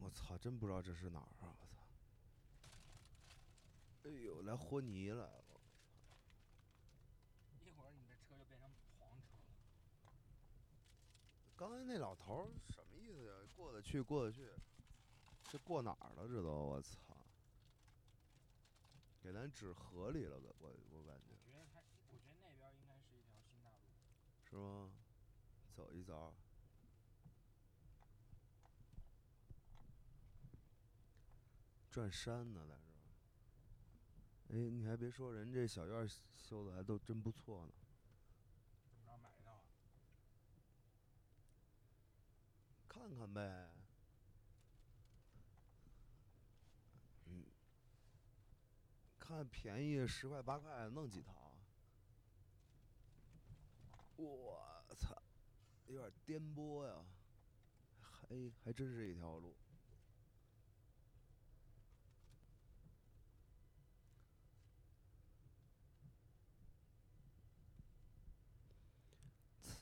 [0.00, 1.52] 我操，真不知道这是哪儿啊！
[1.60, 1.86] 我操！
[4.04, 5.42] 哎呦，来和泥来了！
[7.64, 9.52] 一会儿你的车就变成黄车了。
[11.56, 13.32] 刚才那老头儿什么意思呀？
[13.56, 14.50] 过得去，过得去，
[15.48, 16.28] 这过哪儿了？
[16.28, 17.16] 这都我操！
[19.22, 21.80] 给咱指河里了，我我感觉我觉得他，
[22.10, 23.76] 我觉得那边应该是一条新大路。
[24.44, 24.92] 是吗？
[25.74, 26.34] 走一走。
[31.90, 32.80] 转山呢，在这儿。
[34.50, 37.72] 哎，你还别说，人这小院儿修的还都真不错呢。
[38.84, 39.64] 怎么着买一套啊？
[43.06, 43.70] 看看呗。
[47.26, 47.44] 嗯，
[49.20, 51.54] 看便宜十块八块弄几套。
[54.16, 55.22] 我操，
[55.86, 57.04] 有点颠簸呀，
[58.00, 58.28] 还
[58.64, 59.54] 还真是一条路。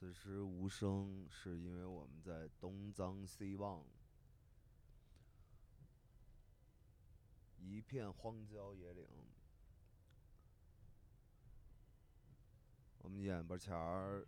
[0.04, 3.82] 此时无声，是因为我们在东张西望，
[7.56, 9.08] 一片荒郊野岭。
[12.98, 14.26] 我们眼巴前儿。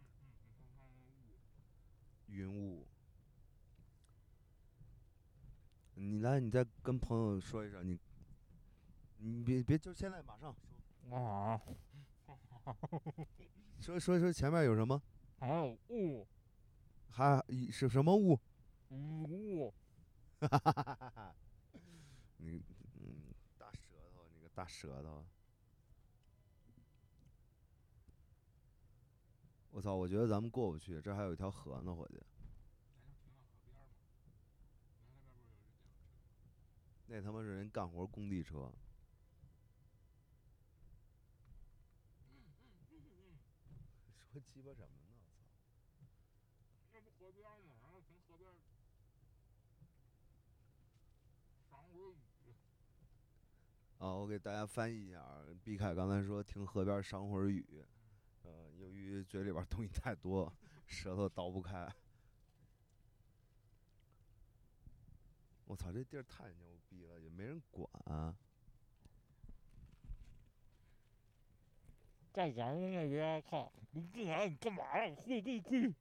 [2.28, 2.86] 云雾。
[5.92, 8.00] 你来，你再跟朋友说一声，你，
[9.18, 10.56] 你别别就现在马上
[11.10, 11.60] 啊，
[13.78, 15.02] 说说说前面有什么？
[15.38, 16.26] 还有雾，
[17.10, 18.38] 还是什么雾？
[18.90, 19.72] 雾。
[22.38, 22.62] 你
[23.00, 25.24] 嗯，大舌头，你个大舌头！
[29.70, 32.20] 我操，我觉得咱们过不去，这还有一条河呢，伙计。
[37.08, 38.72] 那他妈是人干活工地车。
[44.32, 45.14] 说鸡巴什么呢？
[45.16, 45.30] 我操！
[46.92, 47.72] 那不河边儿吗？
[47.80, 48.54] 然后从河边儿
[51.70, 52.16] 赏会雨。
[54.06, 55.42] 啊，我给大家翻译一下啊。
[55.64, 57.84] 毕凯刚才说听河边赏会儿雨，
[58.44, 60.52] 呃，由于嘴里边东西太多，
[60.86, 61.92] 舌头倒不开。
[65.64, 67.90] 我操，这地儿太牛逼了，也没人管。
[72.32, 75.16] 在咱们那边，靠，你进来你干嘛呀？
[75.26, 75.92] 会被亏。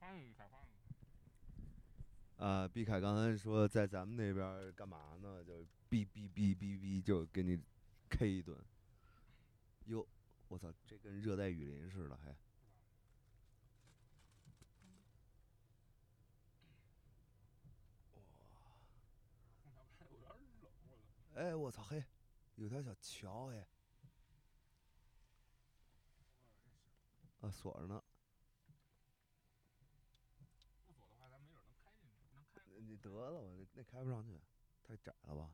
[0.00, 0.53] 翻译一下，翻译一下。
[2.44, 5.42] 啊，毕凯刚才说在咱们那边儿干嘛呢？
[5.42, 7.58] 就哔哔哔哔哔，就给你
[8.10, 8.54] K 一顿。
[9.86, 10.06] 哟，
[10.48, 12.36] 我操，这跟热带雨林似的，还。
[18.12, 18.20] 空
[19.72, 20.28] 调开有点
[20.60, 20.68] 冷。
[21.36, 22.04] 哎，我操嘿，
[22.56, 23.66] 有条小桥哎，
[27.40, 28.04] 啊锁着呢。
[30.86, 32.60] 不锁的话，咱没准儿能开进去，能开。
[32.96, 34.40] 得了吧，那那开不上去，
[34.82, 35.50] 太窄了吧？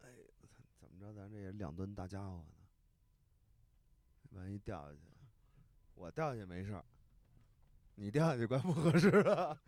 [0.00, 0.08] 哎，
[0.40, 1.12] 我操，怎么着？
[1.12, 2.54] 咱这也两吨大家伙呢，
[4.30, 5.00] 万一掉下去，
[5.94, 6.84] 我掉下去没事儿，
[7.94, 9.58] 你掉下去怪不合适的。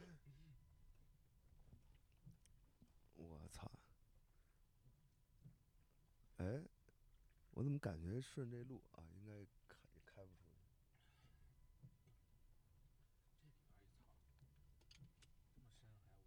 [3.14, 3.70] 我操！
[6.36, 6.62] 哎，
[7.50, 9.32] 我怎么感觉顺这路啊，应该
[9.66, 10.58] 开也开不出去？
[14.30, 15.02] 这里边儿一操，
[15.56, 16.22] 这么深还有我车。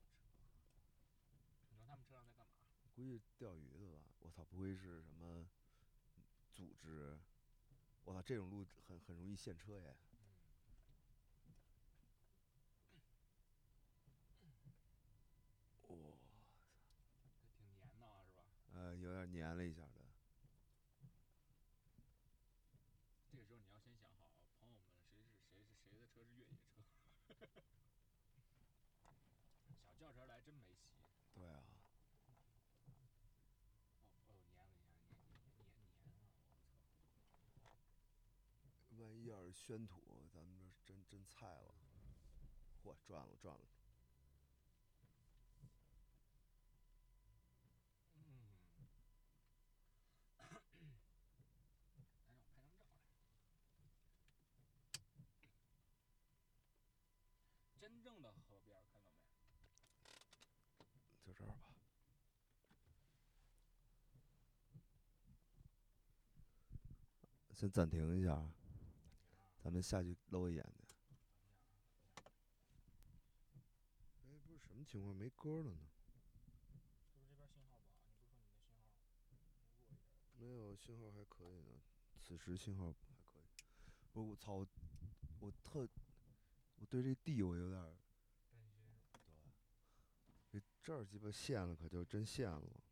[1.69, 2.53] 你说他们车上在干嘛？
[3.01, 3.97] 估计钓鱼的吧？
[4.19, 5.43] 我操，不会是什么
[6.53, 7.17] 组织？
[8.03, 9.95] 我操，这种路很很容易陷车耶！
[15.87, 16.11] 我
[17.31, 18.45] 操挺黏的啊，是吧？
[18.73, 19.81] 呃，有点粘了一下
[39.25, 40.01] 要是宣土，
[40.33, 41.73] 咱们这真真菜了，
[42.83, 43.61] 嚯，赚了赚了。
[57.79, 60.11] 真正的河边，看到没？
[61.25, 61.55] 就这儿吧。
[67.53, 68.43] 先暂停一下。
[69.63, 70.95] 咱们下去搂一眼去。
[74.23, 75.77] 哎，不是什么情况，没歌了呢？
[80.39, 81.79] 没有信号还可以呢，
[82.19, 82.93] 此时信号还
[83.23, 83.43] 可以。
[84.11, 84.65] 不，我操，
[85.39, 85.87] 我特，
[86.77, 87.97] 我对这地我有点
[90.49, 92.83] 这这儿鸡巴陷了，可就真陷了。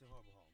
[0.00, 0.50] 信号不好吗？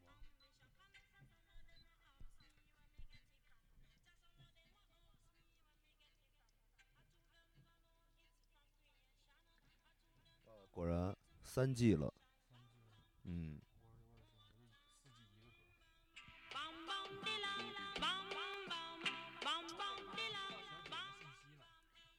[10.46, 12.12] 呃果然三 G 了，
[13.22, 13.60] 嗯，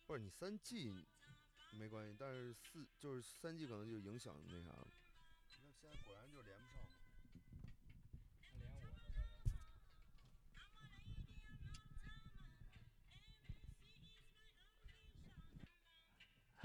[0.06, 1.06] 不是你三 G
[1.78, 4.88] 没关系，但是四就是三 G 可能就影响那啥了。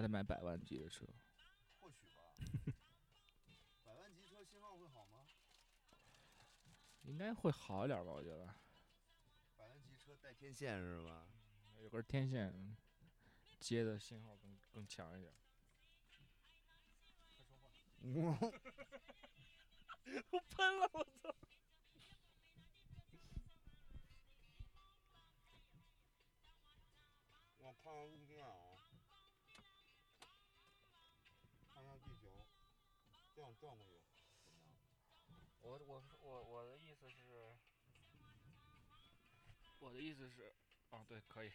[0.03, 1.07] 还得买百万级的车。
[1.79, 2.35] 或许吧。
[3.87, 5.25] 百万级车信号会好吗？
[7.05, 8.53] 应该会好一点吧，我觉得。
[9.57, 11.29] 百万级车带天线是吧？
[11.79, 12.77] 有根天线
[13.61, 15.33] 接的信号更更强一点。
[18.01, 18.37] 我
[20.33, 21.33] 我喷了，我操！
[27.59, 27.93] 我看
[35.63, 37.57] 我我我我的意思是，
[39.79, 40.53] 我的意思是，
[40.91, 41.51] 哦，对，可以。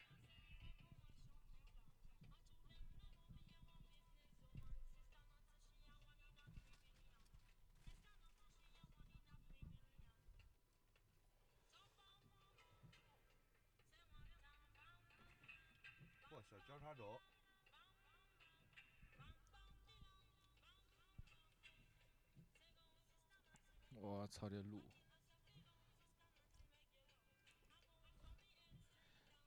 [24.28, 24.84] 操，这路，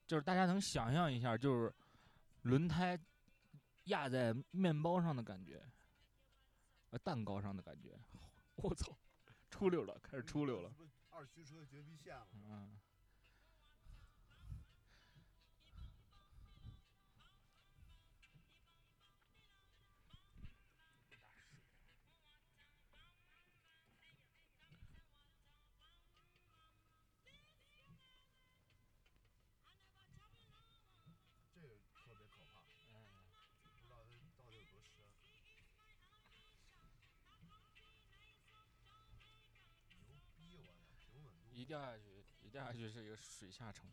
[0.06, 1.72] 就是大家能想象一下，就是
[2.42, 2.98] 轮胎
[3.84, 5.62] 压在面包上的感觉，
[6.90, 7.98] 呃，蛋糕上的感觉。
[8.56, 8.98] 我操，
[9.50, 10.72] 出溜了，开始出溜了。
[11.10, 12.26] 二驱车绝逼线了。
[12.32, 12.80] 嗯。
[41.70, 43.88] 掉下去，一掉下去是一个水下城。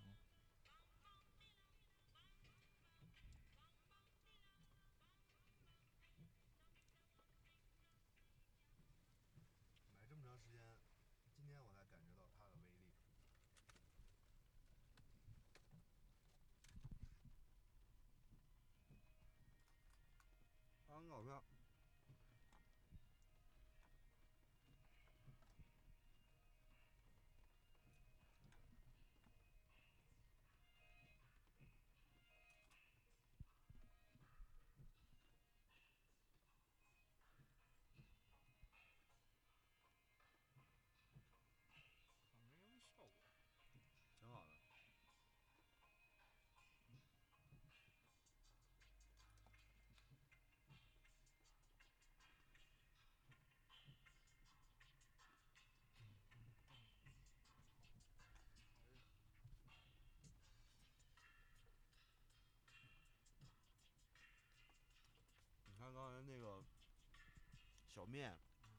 [67.97, 68.29] 小面，
[68.61, 68.69] 啊，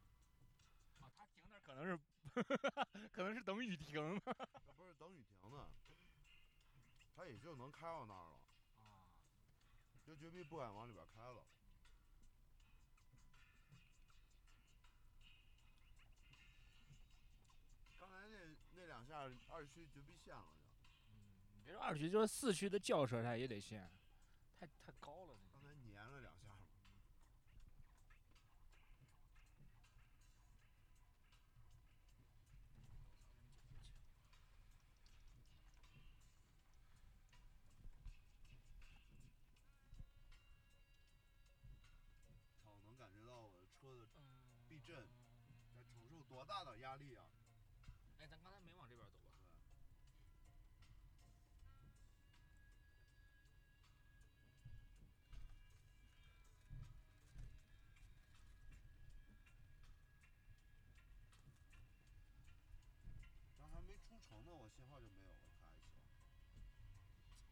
[1.01, 1.99] 他停那儿可能是，
[3.11, 4.17] 可能是等雨停
[4.77, 5.67] 不是等雨停呢，
[7.17, 8.39] 他也就能开到那儿了，
[8.77, 9.03] 啊，
[10.07, 11.45] 就绝逼不敢往里边开了。
[17.99, 20.47] 刚才那那两下二区绝逼陷了
[21.11, 21.17] 就，
[21.57, 23.91] 你别说二区，就是四区的轿车它也得限，
[24.61, 25.38] 太太高了。
[46.49, 47.23] 大的压力啊！
[48.19, 49.29] 哎，咱刚才没往这边走吧？
[63.61, 65.93] 咱还没出城呢，我信号就没有了，可还行。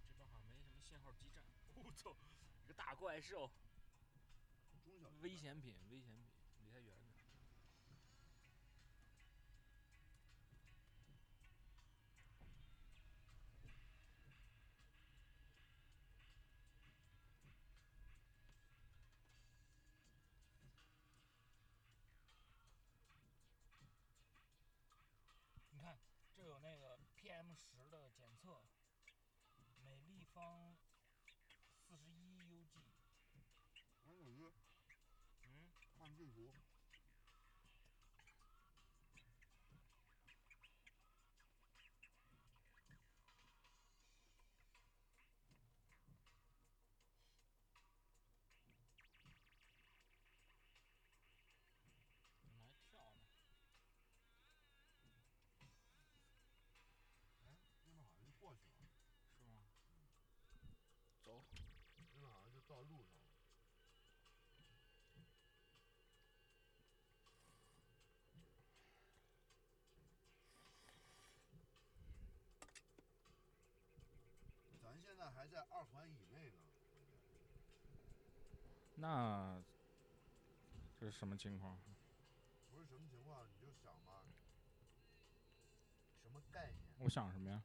[0.08, 1.44] 这边好像没什么信号基站。
[1.74, 2.16] 我操，
[2.64, 3.50] 一个大怪兽，
[4.82, 6.24] 中小危险品，危险品，
[26.66, 28.60] 那个 PM 十的检测，
[29.84, 30.74] 每立方
[31.78, 32.82] 四十一 UG。
[34.02, 34.50] 哎，我是
[35.44, 36.50] 嗯，看地图，
[75.16, 76.58] 现在还在二环以内呢，
[78.96, 79.62] 那
[81.00, 81.78] 这是什么情况？
[82.70, 84.26] 不是什么情况，你就想吧，
[86.22, 86.76] 什么概念？
[86.98, 87.62] 我想什么呀？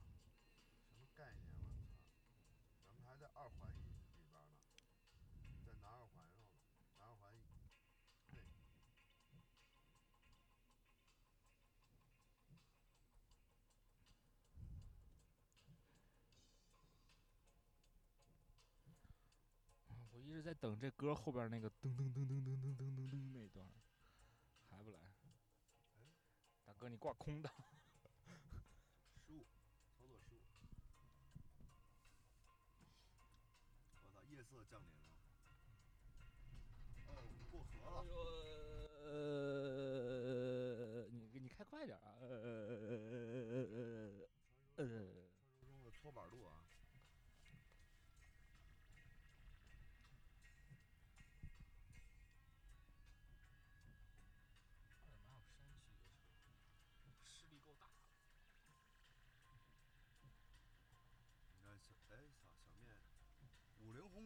[20.41, 23.63] 直在等这歌后边那个噔噔噔噔噔噔噔噔噔那段，
[24.71, 24.97] 还不来。
[26.65, 27.53] 大哥，你挂空档。
[29.27, 29.45] 失误，
[29.95, 30.39] 操作失误。
[34.01, 35.05] 我操，夜色降临了。
[37.05, 37.09] 哦，
[37.51, 38.09] 过河了。
[39.11, 42.17] 呃，你你开快点儿啊！
[42.21, 43.20] 呃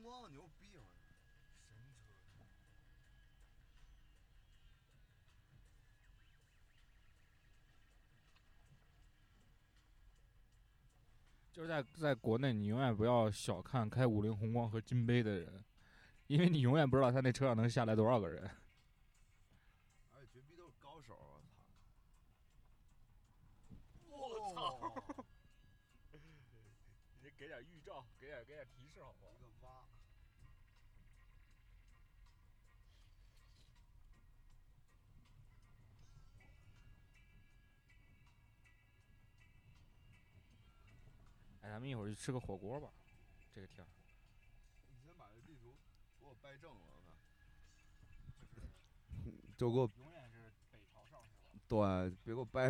[0.05, 0.87] 光牛逼我操！
[1.67, 2.45] 神车。
[11.51, 15.65] 就是在在国内，你永远不要小看开五菱宏光和金杯的人，
[16.27, 18.43] 因为你永远不知道他那车上能下来多少个人。
[20.11, 21.17] 而且绝逼都是高手，
[24.11, 24.77] 我操！
[24.77, 25.03] 我操！
[25.17, 25.25] 哦
[27.23, 29.34] 你给点预兆，给点给点提示好不好
[41.65, 42.89] 哎，咱们一会儿去吃个火锅吧，
[43.51, 43.87] 这个天儿。
[44.91, 45.73] 你先把这地图
[46.19, 47.09] 给我掰正了，我操！
[49.57, 51.49] 就给我永远是北朝上是吧？
[51.67, 52.69] 对，别给我掰，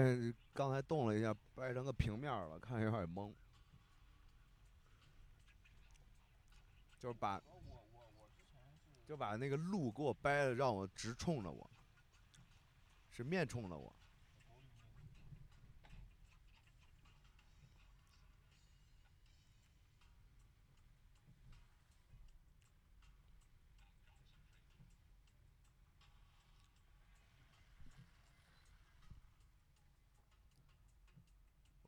[0.53, 3.33] 刚才动了一下，掰成个平面了，看着有点懵。
[6.97, 11.69] 就是把我我我我之前是就把那个路给我掰了，让我直冲着我，
[13.11, 13.94] 是面冲着我。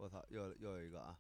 [0.07, 1.19] 我操，又又有一个啊！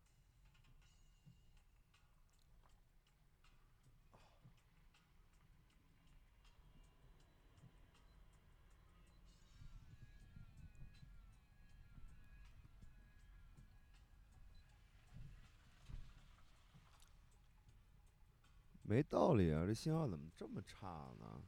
[18.83, 21.41] 没道理啊，这信号怎么这么差呢？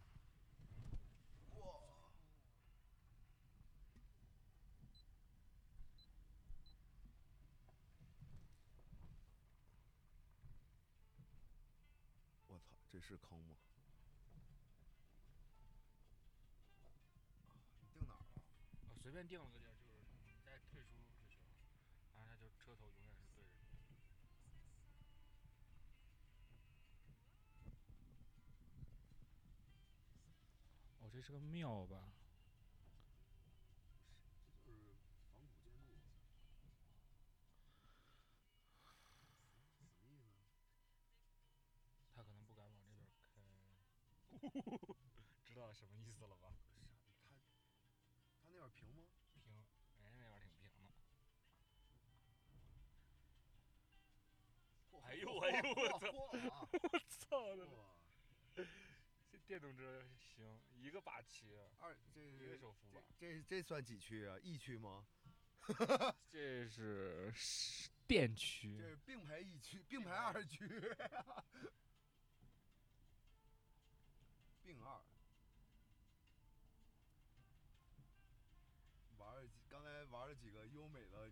[12.48, 13.56] 我操，这是坑吗？
[17.82, 18.42] 你定哪儿了？
[18.90, 21.56] 我随随便定了个地儿，就是你再退出就行了，
[22.14, 23.66] 然后他就车头永远是对着你。
[31.02, 32.12] 哦，这是个庙吧？
[34.66, 34.94] 这就是
[35.32, 35.96] 仿古建筑。
[39.80, 40.30] 什么意思？
[42.14, 43.42] 他可能不敢往这边开。
[45.46, 46.54] 知道什么意思了吧？
[46.76, 46.82] 他
[48.42, 49.04] 他那边平吗？
[49.34, 49.54] 平，
[50.02, 50.92] 人家那边挺平的。
[55.04, 56.08] 哎呦哎呦我操！
[56.72, 57.00] 我！
[57.08, 57.68] 操的！
[59.32, 63.02] 这电动车行，一个八七，二这一个手扶把。
[63.18, 65.08] 这这算几驱啊一驱吗？
[66.30, 67.34] 这是
[68.08, 68.78] 电驱。
[68.78, 70.68] 这是并排一驱，并排二驱。
[74.70, 75.02] 并二。
[79.18, 81.32] 玩了几，刚才玩了几个优美的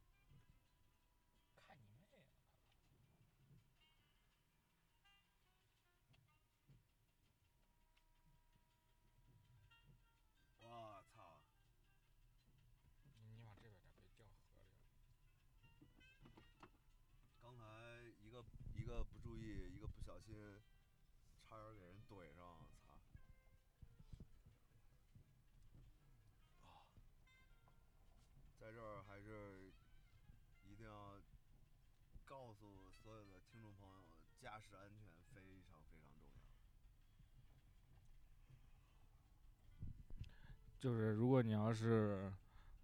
[20.08, 20.34] 小心，
[21.46, 22.42] 差点给人怼上，
[22.80, 22.94] 操！
[26.64, 26.88] 啊，
[28.58, 29.70] 在这儿还是
[30.64, 31.20] 一定要
[32.24, 34.04] 告诉所有的听众朋友，
[34.40, 36.40] 驾驶安全非常非常重要。
[40.80, 42.32] 就是如果你要是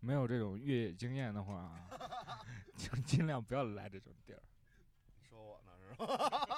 [0.01, 1.89] 没有这种越野经验的话，
[2.77, 4.43] 就尽量不要来这种地儿。
[5.27, 6.54] 说我呢是吧？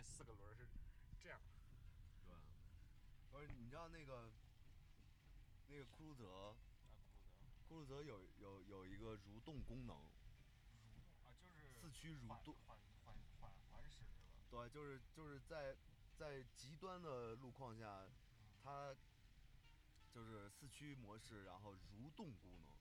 [0.00, 0.64] 那四个轮是
[1.20, 1.38] 这样。
[2.26, 2.34] 对。
[3.30, 4.30] 不是，你知道那个
[5.68, 6.56] 那个酷路泽？
[7.68, 9.94] 酷路泽有有有一个蠕动功能。
[11.22, 11.68] 啊，就是。
[11.82, 12.56] 四驱蠕动。
[12.66, 14.30] 缓缓缓缓驶是吧？
[14.50, 15.76] 对，就是就是在
[16.16, 18.08] 在极端的路况下，
[18.62, 18.96] 它
[20.14, 22.72] 就是四驱模式，然后蠕动功能。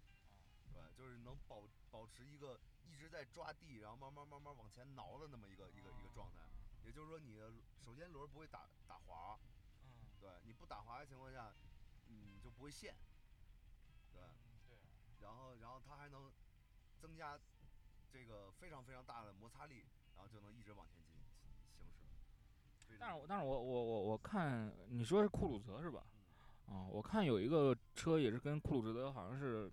[0.72, 6.48] 对，就是能保保持一个一直在抓地，然后慢慢慢慢往前挠的那么一个一个一个状态。
[6.90, 9.38] 也就是说，你的首先轮不会打打滑。
[9.84, 10.10] 嗯。
[10.20, 11.54] 对，你不打滑的情况下，
[12.08, 12.96] 嗯，就不会陷。
[14.12, 14.24] 对。
[14.68, 14.76] 对。
[15.22, 16.32] 然后，然后它还能
[17.00, 17.40] 增加
[18.12, 19.86] 这个非常非常大的摩擦力，
[20.16, 22.98] 然后就能一直往前进行驶。
[23.00, 26.04] 但是我但是我我我我看你说是酷鲁泽是吧？
[26.66, 29.72] 啊，我看有一个车也是跟酷鲁泽好像是，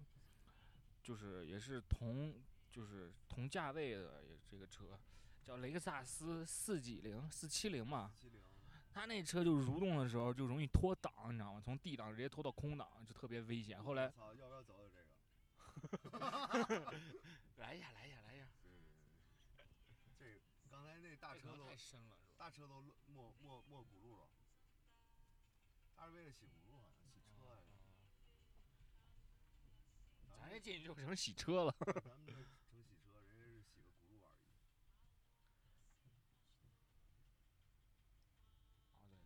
[1.02, 2.34] 就是也是同
[2.70, 4.98] 就是同价位的也这个车，
[5.46, 8.10] 叫雷克萨斯四几零四七零嘛。
[8.92, 11.62] 他那车就蠕动的时候就容易脱档，你知道吗？
[11.64, 13.80] 从 D 档直接脱到空档，就特别危险。
[13.84, 14.10] 后来。
[14.10, 15.06] 操，要不要走走这个？
[17.58, 18.48] 来呀来呀来呀！
[20.18, 20.24] 这
[20.68, 22.30] 刚才那大车都太深了，是吧？
[22.38, 23.32] 大车都没没
[23.68, 24.26] 没轱辘了。
[25.94, 27.66] 他是为了洗轱辘，好像洗车来着。
[30.40, 31.76] 咱这进去就成洗车了。
[31.80, 32.42] 咱们这成
[32.82, 34.40] 洗车，人家是洗个轱辘而已。
[36.08, 36.10] 哦，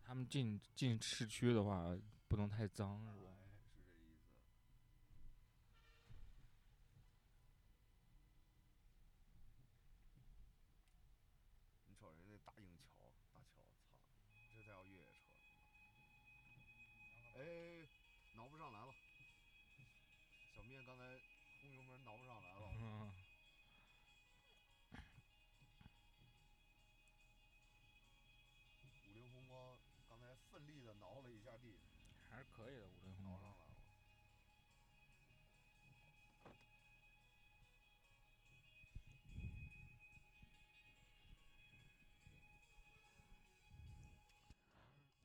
[0.11, 1.97] 他们进进市区的话，
[2.27, 3.31] 不能太脏，是吧？
[11.87, 12.67] 你瞅人那大硬
[12.99, 13.63] 桥，大桥，操！
[14.51, 15.23] 这越野车。
[17.39, 17.87] 哎，
[18.35, 18.93] 挠不上来了。
[20.53, 21.05] 小面刚才
[21.61, 22.67] 轰油门挠不上来了。
[22.81, 23.20] 嗯。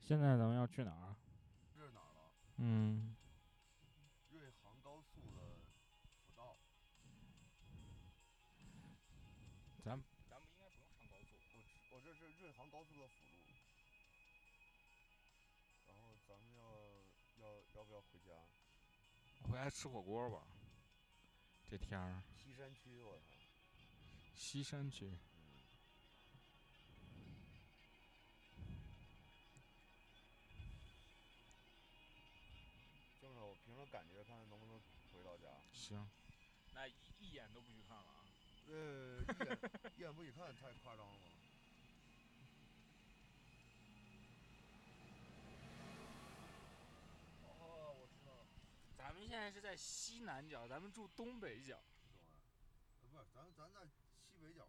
[0.07, 1.17] 现在咱们要去哪儿？
[1.75, 2.31] 这是哪儿了？
[2.59, 3.17] 嗯。
[4.31, 5.59] 瑞杭高速的
[6.23, 6.57] 辅道。
[9.83, 10.01] 咱
[10.31, 11.35] 咱们应该不用上高速。
[11.51, 13.35] 我知我这是瑞航高速的辅路。
[15.89, 16.63] 然后咱们要
[17.43, 18.31] 要要不要回家？
[19.43, 20.47] 回家吃火锅吧。
[21.69, 23.25] 这天儿，西山区，我操。
[24.37, 25.19] 西山区。
[33.91, 34.81] 感觉，看看能不能
[35.13, 35.49] 回到家。
[35.73, 36.09] 行，
[36.75, 38.25] 那一一眼都不许看了啊。
[38.69, 39.23] 呃，
[39.97, 41.15] 一眼一眼不许看，太夸张了。
[47.61, 48.47] 哦，我知道了。
[48.99, 51.79] 咱们现在是在西南角，咱们住东北角。
[53.01, 54.69] 不是，咱咱在西北角。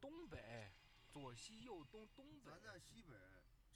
[0.00, 0.70] 东北，
[1.12, 2.50] 左西右东，东北。
[2.50, 3.16] 咱在西北，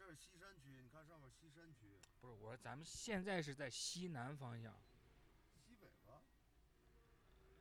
[0.06, 1.98] 这是西山区，你看上面西山区。
[2.20, 4.78] 不是，我说咱们现在是在西南方向。
[5.56, 6.22] 西北吧。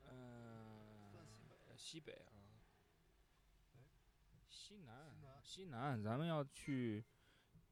[0.09, 1.13] 嗯。
[1.13, 1.55] 算西北。
[1.77, 2.33] 西北啊。
[3.75, 3.79] 哎。
[4.49, 5.09] 西南。
[5.09, 5.41] 西南。
[5.41, 7.05] 西南，咱们要去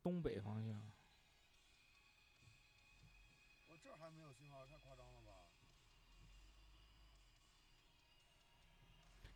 [0.01, 0.91] 东北方向。
[3.67, 5.31] 我这儿还没有信号，太夸张了吧？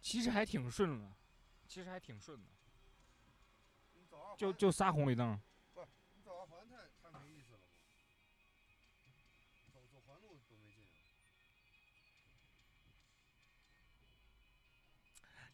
[0.01, 1.13] 其实还挺顺的，
[1.67, 2.54] 其实还挺顺的。
[4.37, 5.39] 就就仨红绿灯。
[5.73, 7.65] 不是，你走二环太太没意思了不？
[9.71, 10.87] 走走环路多没劲啊！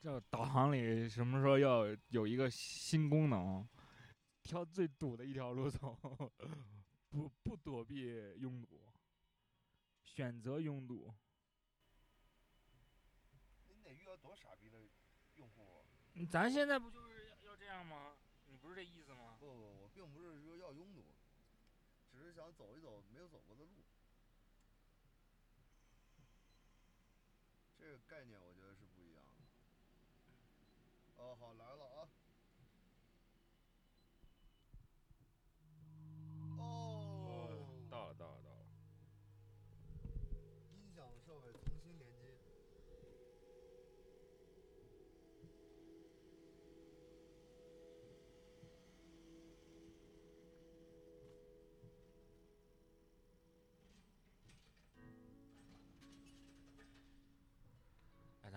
[0.01, 3.67] 这导航里什么时候要有一个新功能？
[4.41, 5.95] 挑最堵的一条路走，
[7.09, 8.05] 不不躲避
[8.39, 8.81] 拥堵，
[10.03, 11.13] 选择拥堵。
[13.67, 14.79] 你得遇到多傻逼的
[15.35, 15.85] 用户啊！
[16.29, 18.15] 咱现在不就是要要这样吗？
[18.61, 19.35] 不是这意思吗？
[19.39, 21.03] 不不，我并不是说要拥堵，
[22.11, 23.71] 只是想走一走没有走过的路。
[27.79, 31.23] 这个概念我觉得是不一样的。
[31.23, 31.70] 哦，好来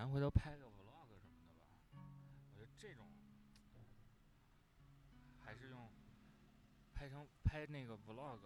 [0.05, 1.65] 咱回头拍个 vlog 什么的吧。
[2.53, 3.09] 我觉得这种
[5.43, 5.89] 还是用
[6.93, 8.39] 拍成拍那个 vlog，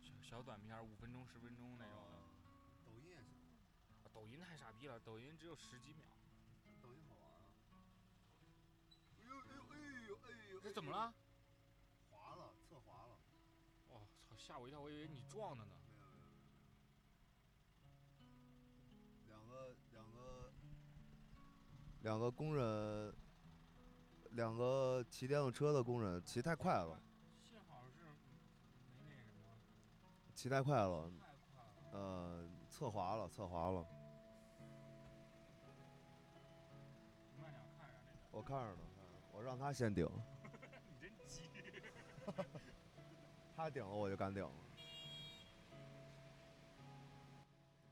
[0.00, 2.18] 小小短片，五分钟、十分钟那种的。
[2.86, 3.34] 抖音也行。
[4.14, 6.06] 抖音太傻逼了，抖音只有十几秒。
[6.80, 7.30] 抖音好玩
[7.78, 7.84] 啊！
[9.18, 9.76] 哎呦哎呦哎
[10.08, 10.60] 呦哎呦！
[10.62, 11.12] 这怎么了？
[12.08, 13.18] 滑了，侧滑了。
[13.90, 14.34] 哇操！
[14.34, 15.76] 吓我一跳，我以为你撞的呢。
[22.02, 23.14] 两个工人，
[24.30, 26.98] 两个骑电动车的工人骑太快了。
[27.48, 28.04] 幸好是
[29.04, 29.50] 没那什么。
[30.34, 31.12] 骑太快了。
[31.92, 33.86] 呃，侧滑了，侧滑了。
[38.30, 38.80] 我看着呢，
[39.32, 40.08] 我让他先顶。
[41.00, 41.50] 你真急。
[43.54, 44.52] 他顶了，我就敢顶了。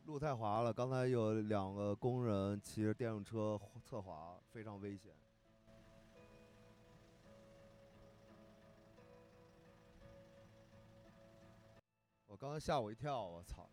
[0.08, 5.12] 路太滑了，刚才有两个工人骑着电动车侧滑，非常危险。
[12.26, 13.68] 我刚才吓我一跳，我操！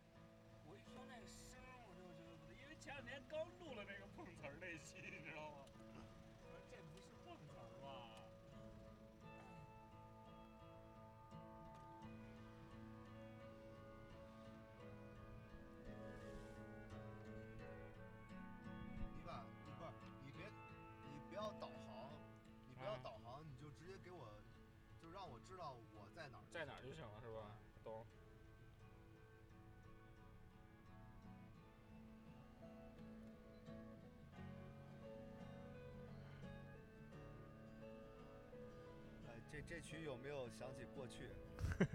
[39.56, 41.30] 这这曲有没有想起过去？
[41.78, 41.86] 你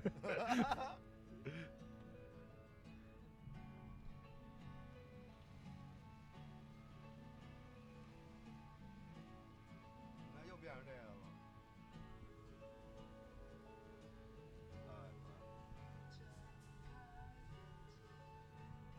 [10.33, 11.13] 看又变成这个了。
[14.87, 14.89] 哎，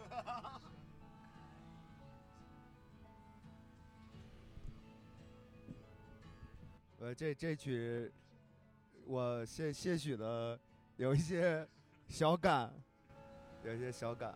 [0.09, 0.61] 哈哈哈。
[7.01, 8.13] 呃，这这曲
[9.13, 10.59] 我些些许的
[10.97, 11.69] 有一些
[12.09, 12.73] 小感，
[13.63, 14.35] 有一些小感。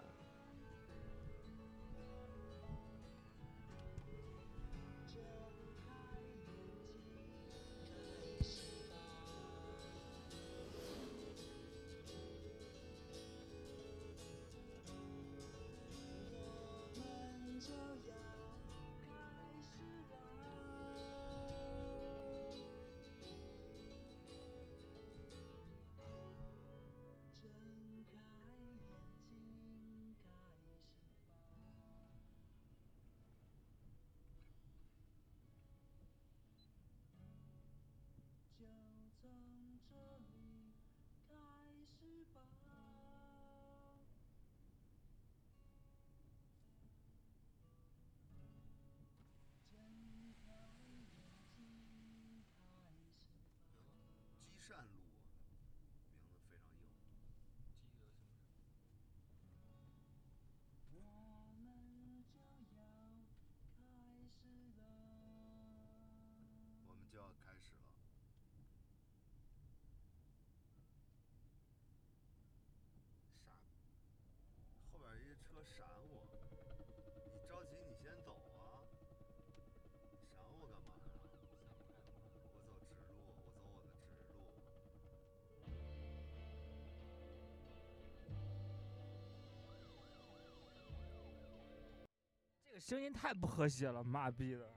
[92.88, 94.72] 声音太不和谐了，妈逼的！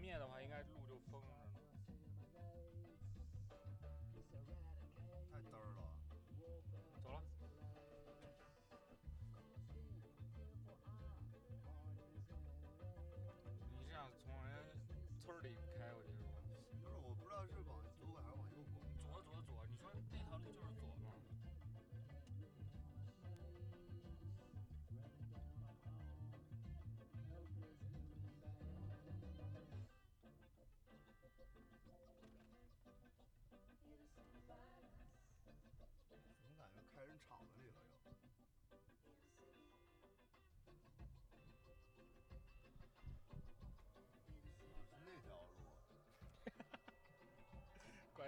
[0.00, 0.18] 灭。
[0.18, 0.56] 的话，应该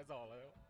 [0.03, 0.62] 太早了。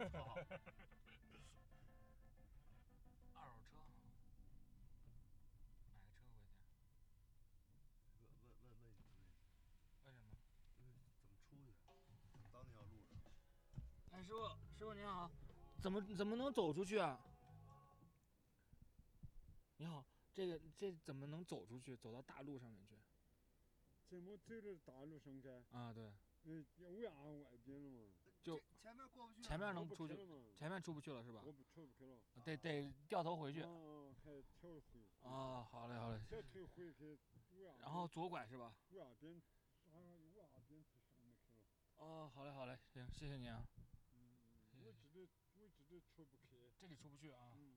[0.00, 0.16] 二手
[3.68, 3.76] 车，
[8.16, 9.04] 买个车回去。
[10.06, 11.04] 问问问为什么？
[11.12, 11.68] 怎么出去？
[12.50, 13.20] 到那条路上。
[14.12, 14.48] 哎，师傅，
[14.78, 15.30] 师傅您好，
[15.82, 17.20] 怎么怎么能走出去啊？
[19.76, 21.94] 你好，这个这怎么能走出去？
[21.94, 22.96] 走到大路上面去？
[24.08, 25.48] 怎么走到大路上去？
[25.72, 26.10] 啊，对，
[26.44, 30.16] 嗯，我压外边了嘛，就前面过不去啊，前面能出去，
[30.58, 31.52] 前面出不去了是吧我？
[31.52, 32.18] 不出不去了。
[32.44, 33.62] 得得掉头回去。
[33.62, 33.68] 啊，
[34.24, 35.00] 还跳回。
[35.22, 36.20] 啊，好嘞好嘞。
[36.28, 37.18] 再退回去，
[37.80, 38.74] 然后左拐是吧？
[41.96, 43.62] 哦，好嘞好嘞，行，谢谢你啊。
[44.14, 44.38] 嗯，
[44.80, 45.28] 我这里
[45.58, 46.72] 我这里出不去。
[46.78, 47.52] 这里出不去啊。
[47.56, 47.69] 嗯，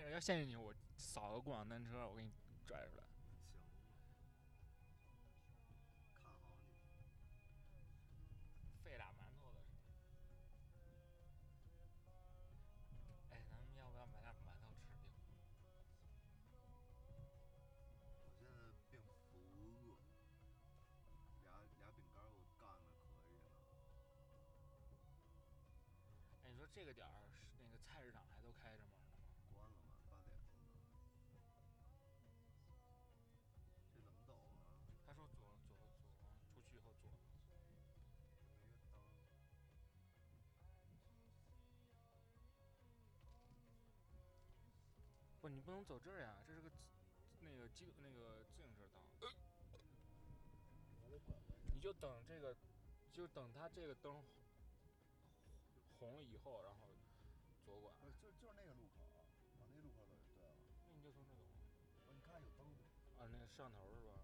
[0.00, 2.30] 那个要限制你，我扫个共享单车，我给你
[2.66, 3.04] 拽出来。
[4.16, 4.32] 行。
[6.14, 6.64] 看好你。
[8.82, 9.92] 费俩馒头的是吧？
[13.28, 14.96] 哎，咱们要不要买点馒头吃顶？
[17.04, 20.00] 我现在并不饿，
[21.44, 22.80] 俩俩饼干我干了
[23.20, 23.52] 可以了。
[26.42, 27.19] 哎，你说这个点儿
[45.50, 46.70] 你不能走这儿呀，这是个
[47.40, 49.02] 那个机那个自行车道。
[51.72, 52.54] 你就等这个，
[53.12, 54.22] 就等它这个灯
[55.98, 56.88] 红了以后，然后
[57.64, 57.90] 左拐。
[58.20, 59.00] 就就是那个路口，
[59.58, 60.54] 往那路口走就对了。
[60.88, 61.48] 那你就从这走。
[62.06, 62.76] 我，你看有灯没？
[63.18, 64.19] 啊，那个摄像头是吧？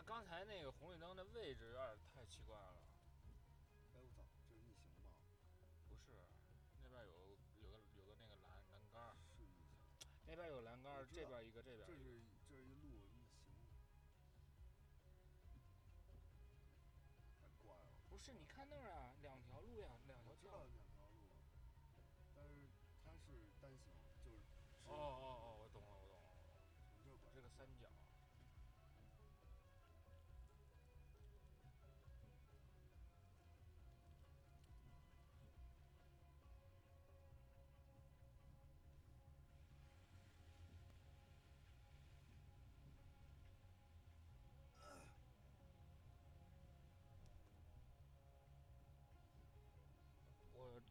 [0.00, 2.80] 那刚才那个红绿灯的位置有点太奇怪了。
[3.92, 4.96] 哎，我操，这是逆行吗？
[5.88, 6.00] 不是，
[6.82, 9.60] 那边有有个有个那个栏栏杆，是逆行。
[10.26, 11.88] 那边有栏杆这边一个，这边这。
[11.92, 11.92] 是
[12.48, 13.10] 这是一路逆行。
[17.40, 17.92] 太怪了。
[18.08, 19.09] 不是，你看那儿啊，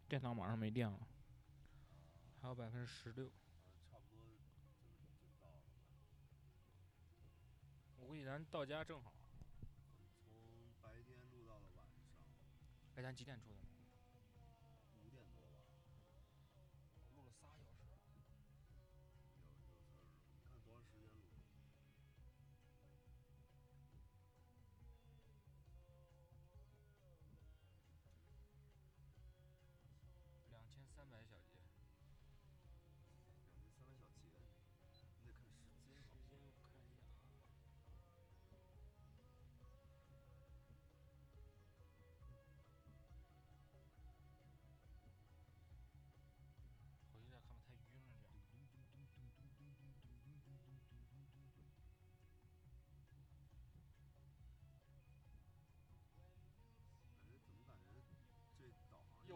[0.09, 1.07] 电脑马上没电了，
[2.41, 3.31] 还有百分之十六。
[7.99, 9.13] 我估计咱到家正好。
[10.23, 10.33] 从
[10.81, 12.03] 白天录到了晚上，
[12.95, 13.68] 哎，咱几点出的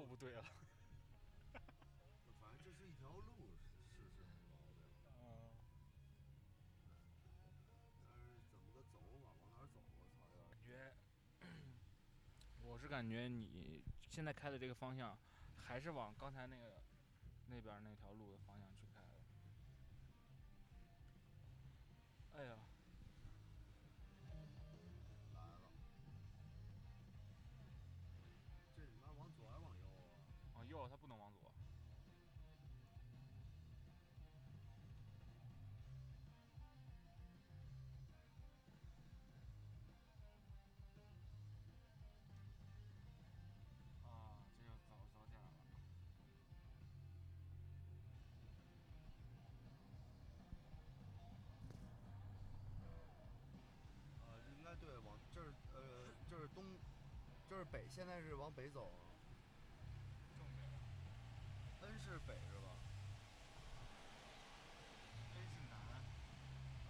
[0.05, 0.43] 不对了。
[2.39, 3.57] 反正这是一条路，
[3.91, 4.75] 是是是没毛病。
[5.19, 5.53] 嗯。
[8.07, 9.79] 但是怎么个走法，往哪走？
[10.11, 10.93] 我操，感觉，
[12.61, 15.17] 我是感觉你现在开的这个方向，
[15.55, 16.81] 还是往刚才那个
[17.47, 19.07] 那边儿那条路的方向去开的。
[22.33, 22.57] 哎呀，
[57.53, 58.91] 就是北，现在是往北走。
[60.35, 60.63] 正北。
[61.87, 62.75] N 是北是吧
[65.35, 65.77] ？N 是南。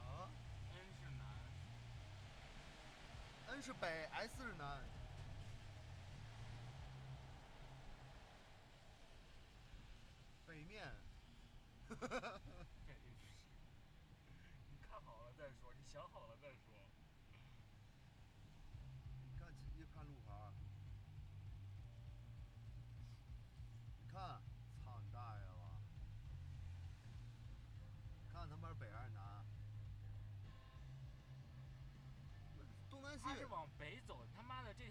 [0.05, 0.31] 啊
[0.71, 1.27] ？N 是南。
[3.47, 4.79] N 是北，S 是南。
[10.47, 10.87] 北面。
[11.89, 12.39] 哈哈哈。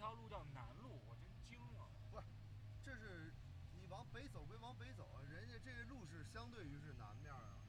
[0.03, 1.89] 条路叫南路，我真惊了。
[2.11, 2.24] 不是
[2.83, 3.33] 这是
[3.73, 7.62] 你往北走归往北走，人家这个路是相对于是南面啊。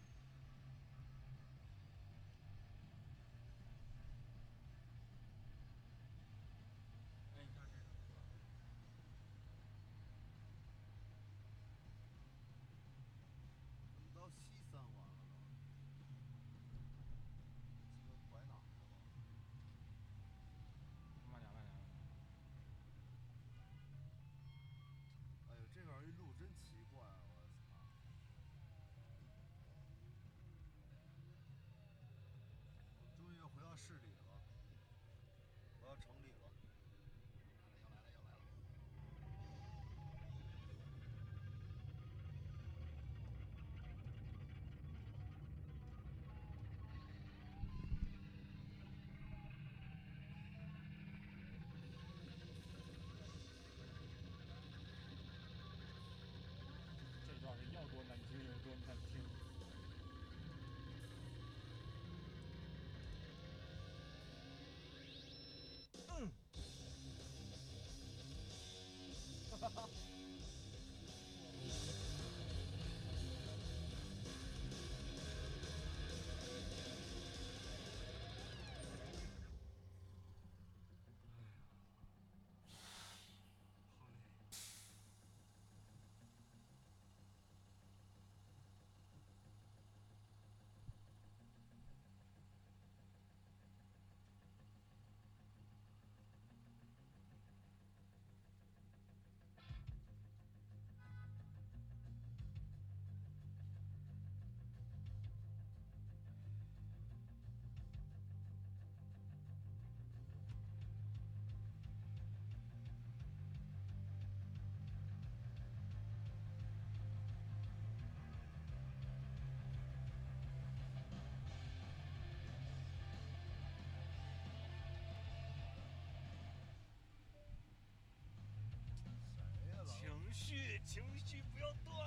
[130.84, 132.02] 情绪不要断。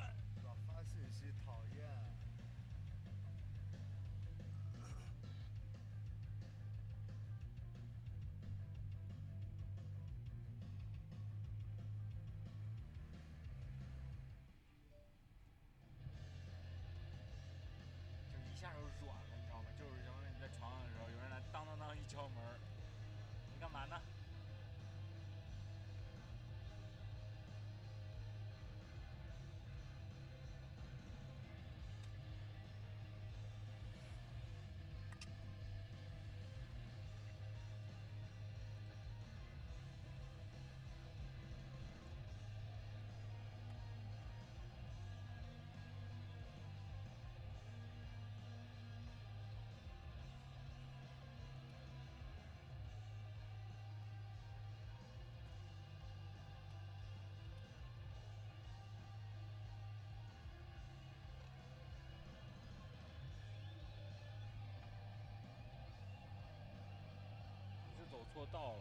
[68.18, 68.78] 我错到了？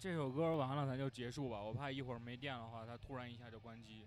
[0.00, 4.06] 这首歌完了咱就结束吧，我怕一会儿没电的话，它突然一下就关机。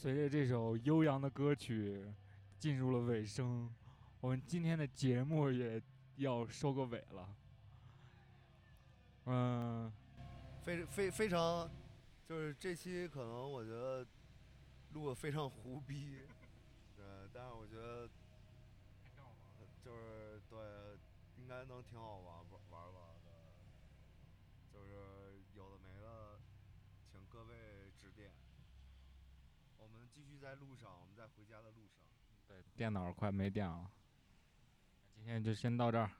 [0.00, 2.06] 随着这首悠扬的歌曲
[2.56, 3.68] 进入了尾声，
[4.20, 5.82] 我们今天的节目也
[6.18, 7.28] 要收个尾了。
[9.24, 9.92] 嗯，
[10.62, 11.68] 非非非常，
[12.28, 14.06] 就是这期可能我觉得
[14.92, 16.20] 录的非常胡逼，
[16.96, 18.08] 呃，但是我觉得
[19.16, 20.58] 呃就是对，
[21.38, 22.57] 应该能挺好玩玩
[30.38, 32.02] 在路上，我们在回家的路上。
[32.46, 33.90] 对，电脑快没电了，
[35.14, 36.10] 今天就先到这儿。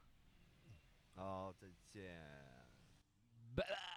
[1.15, 2.20] 好，再见，
[3.57, 3.88] 拜拜。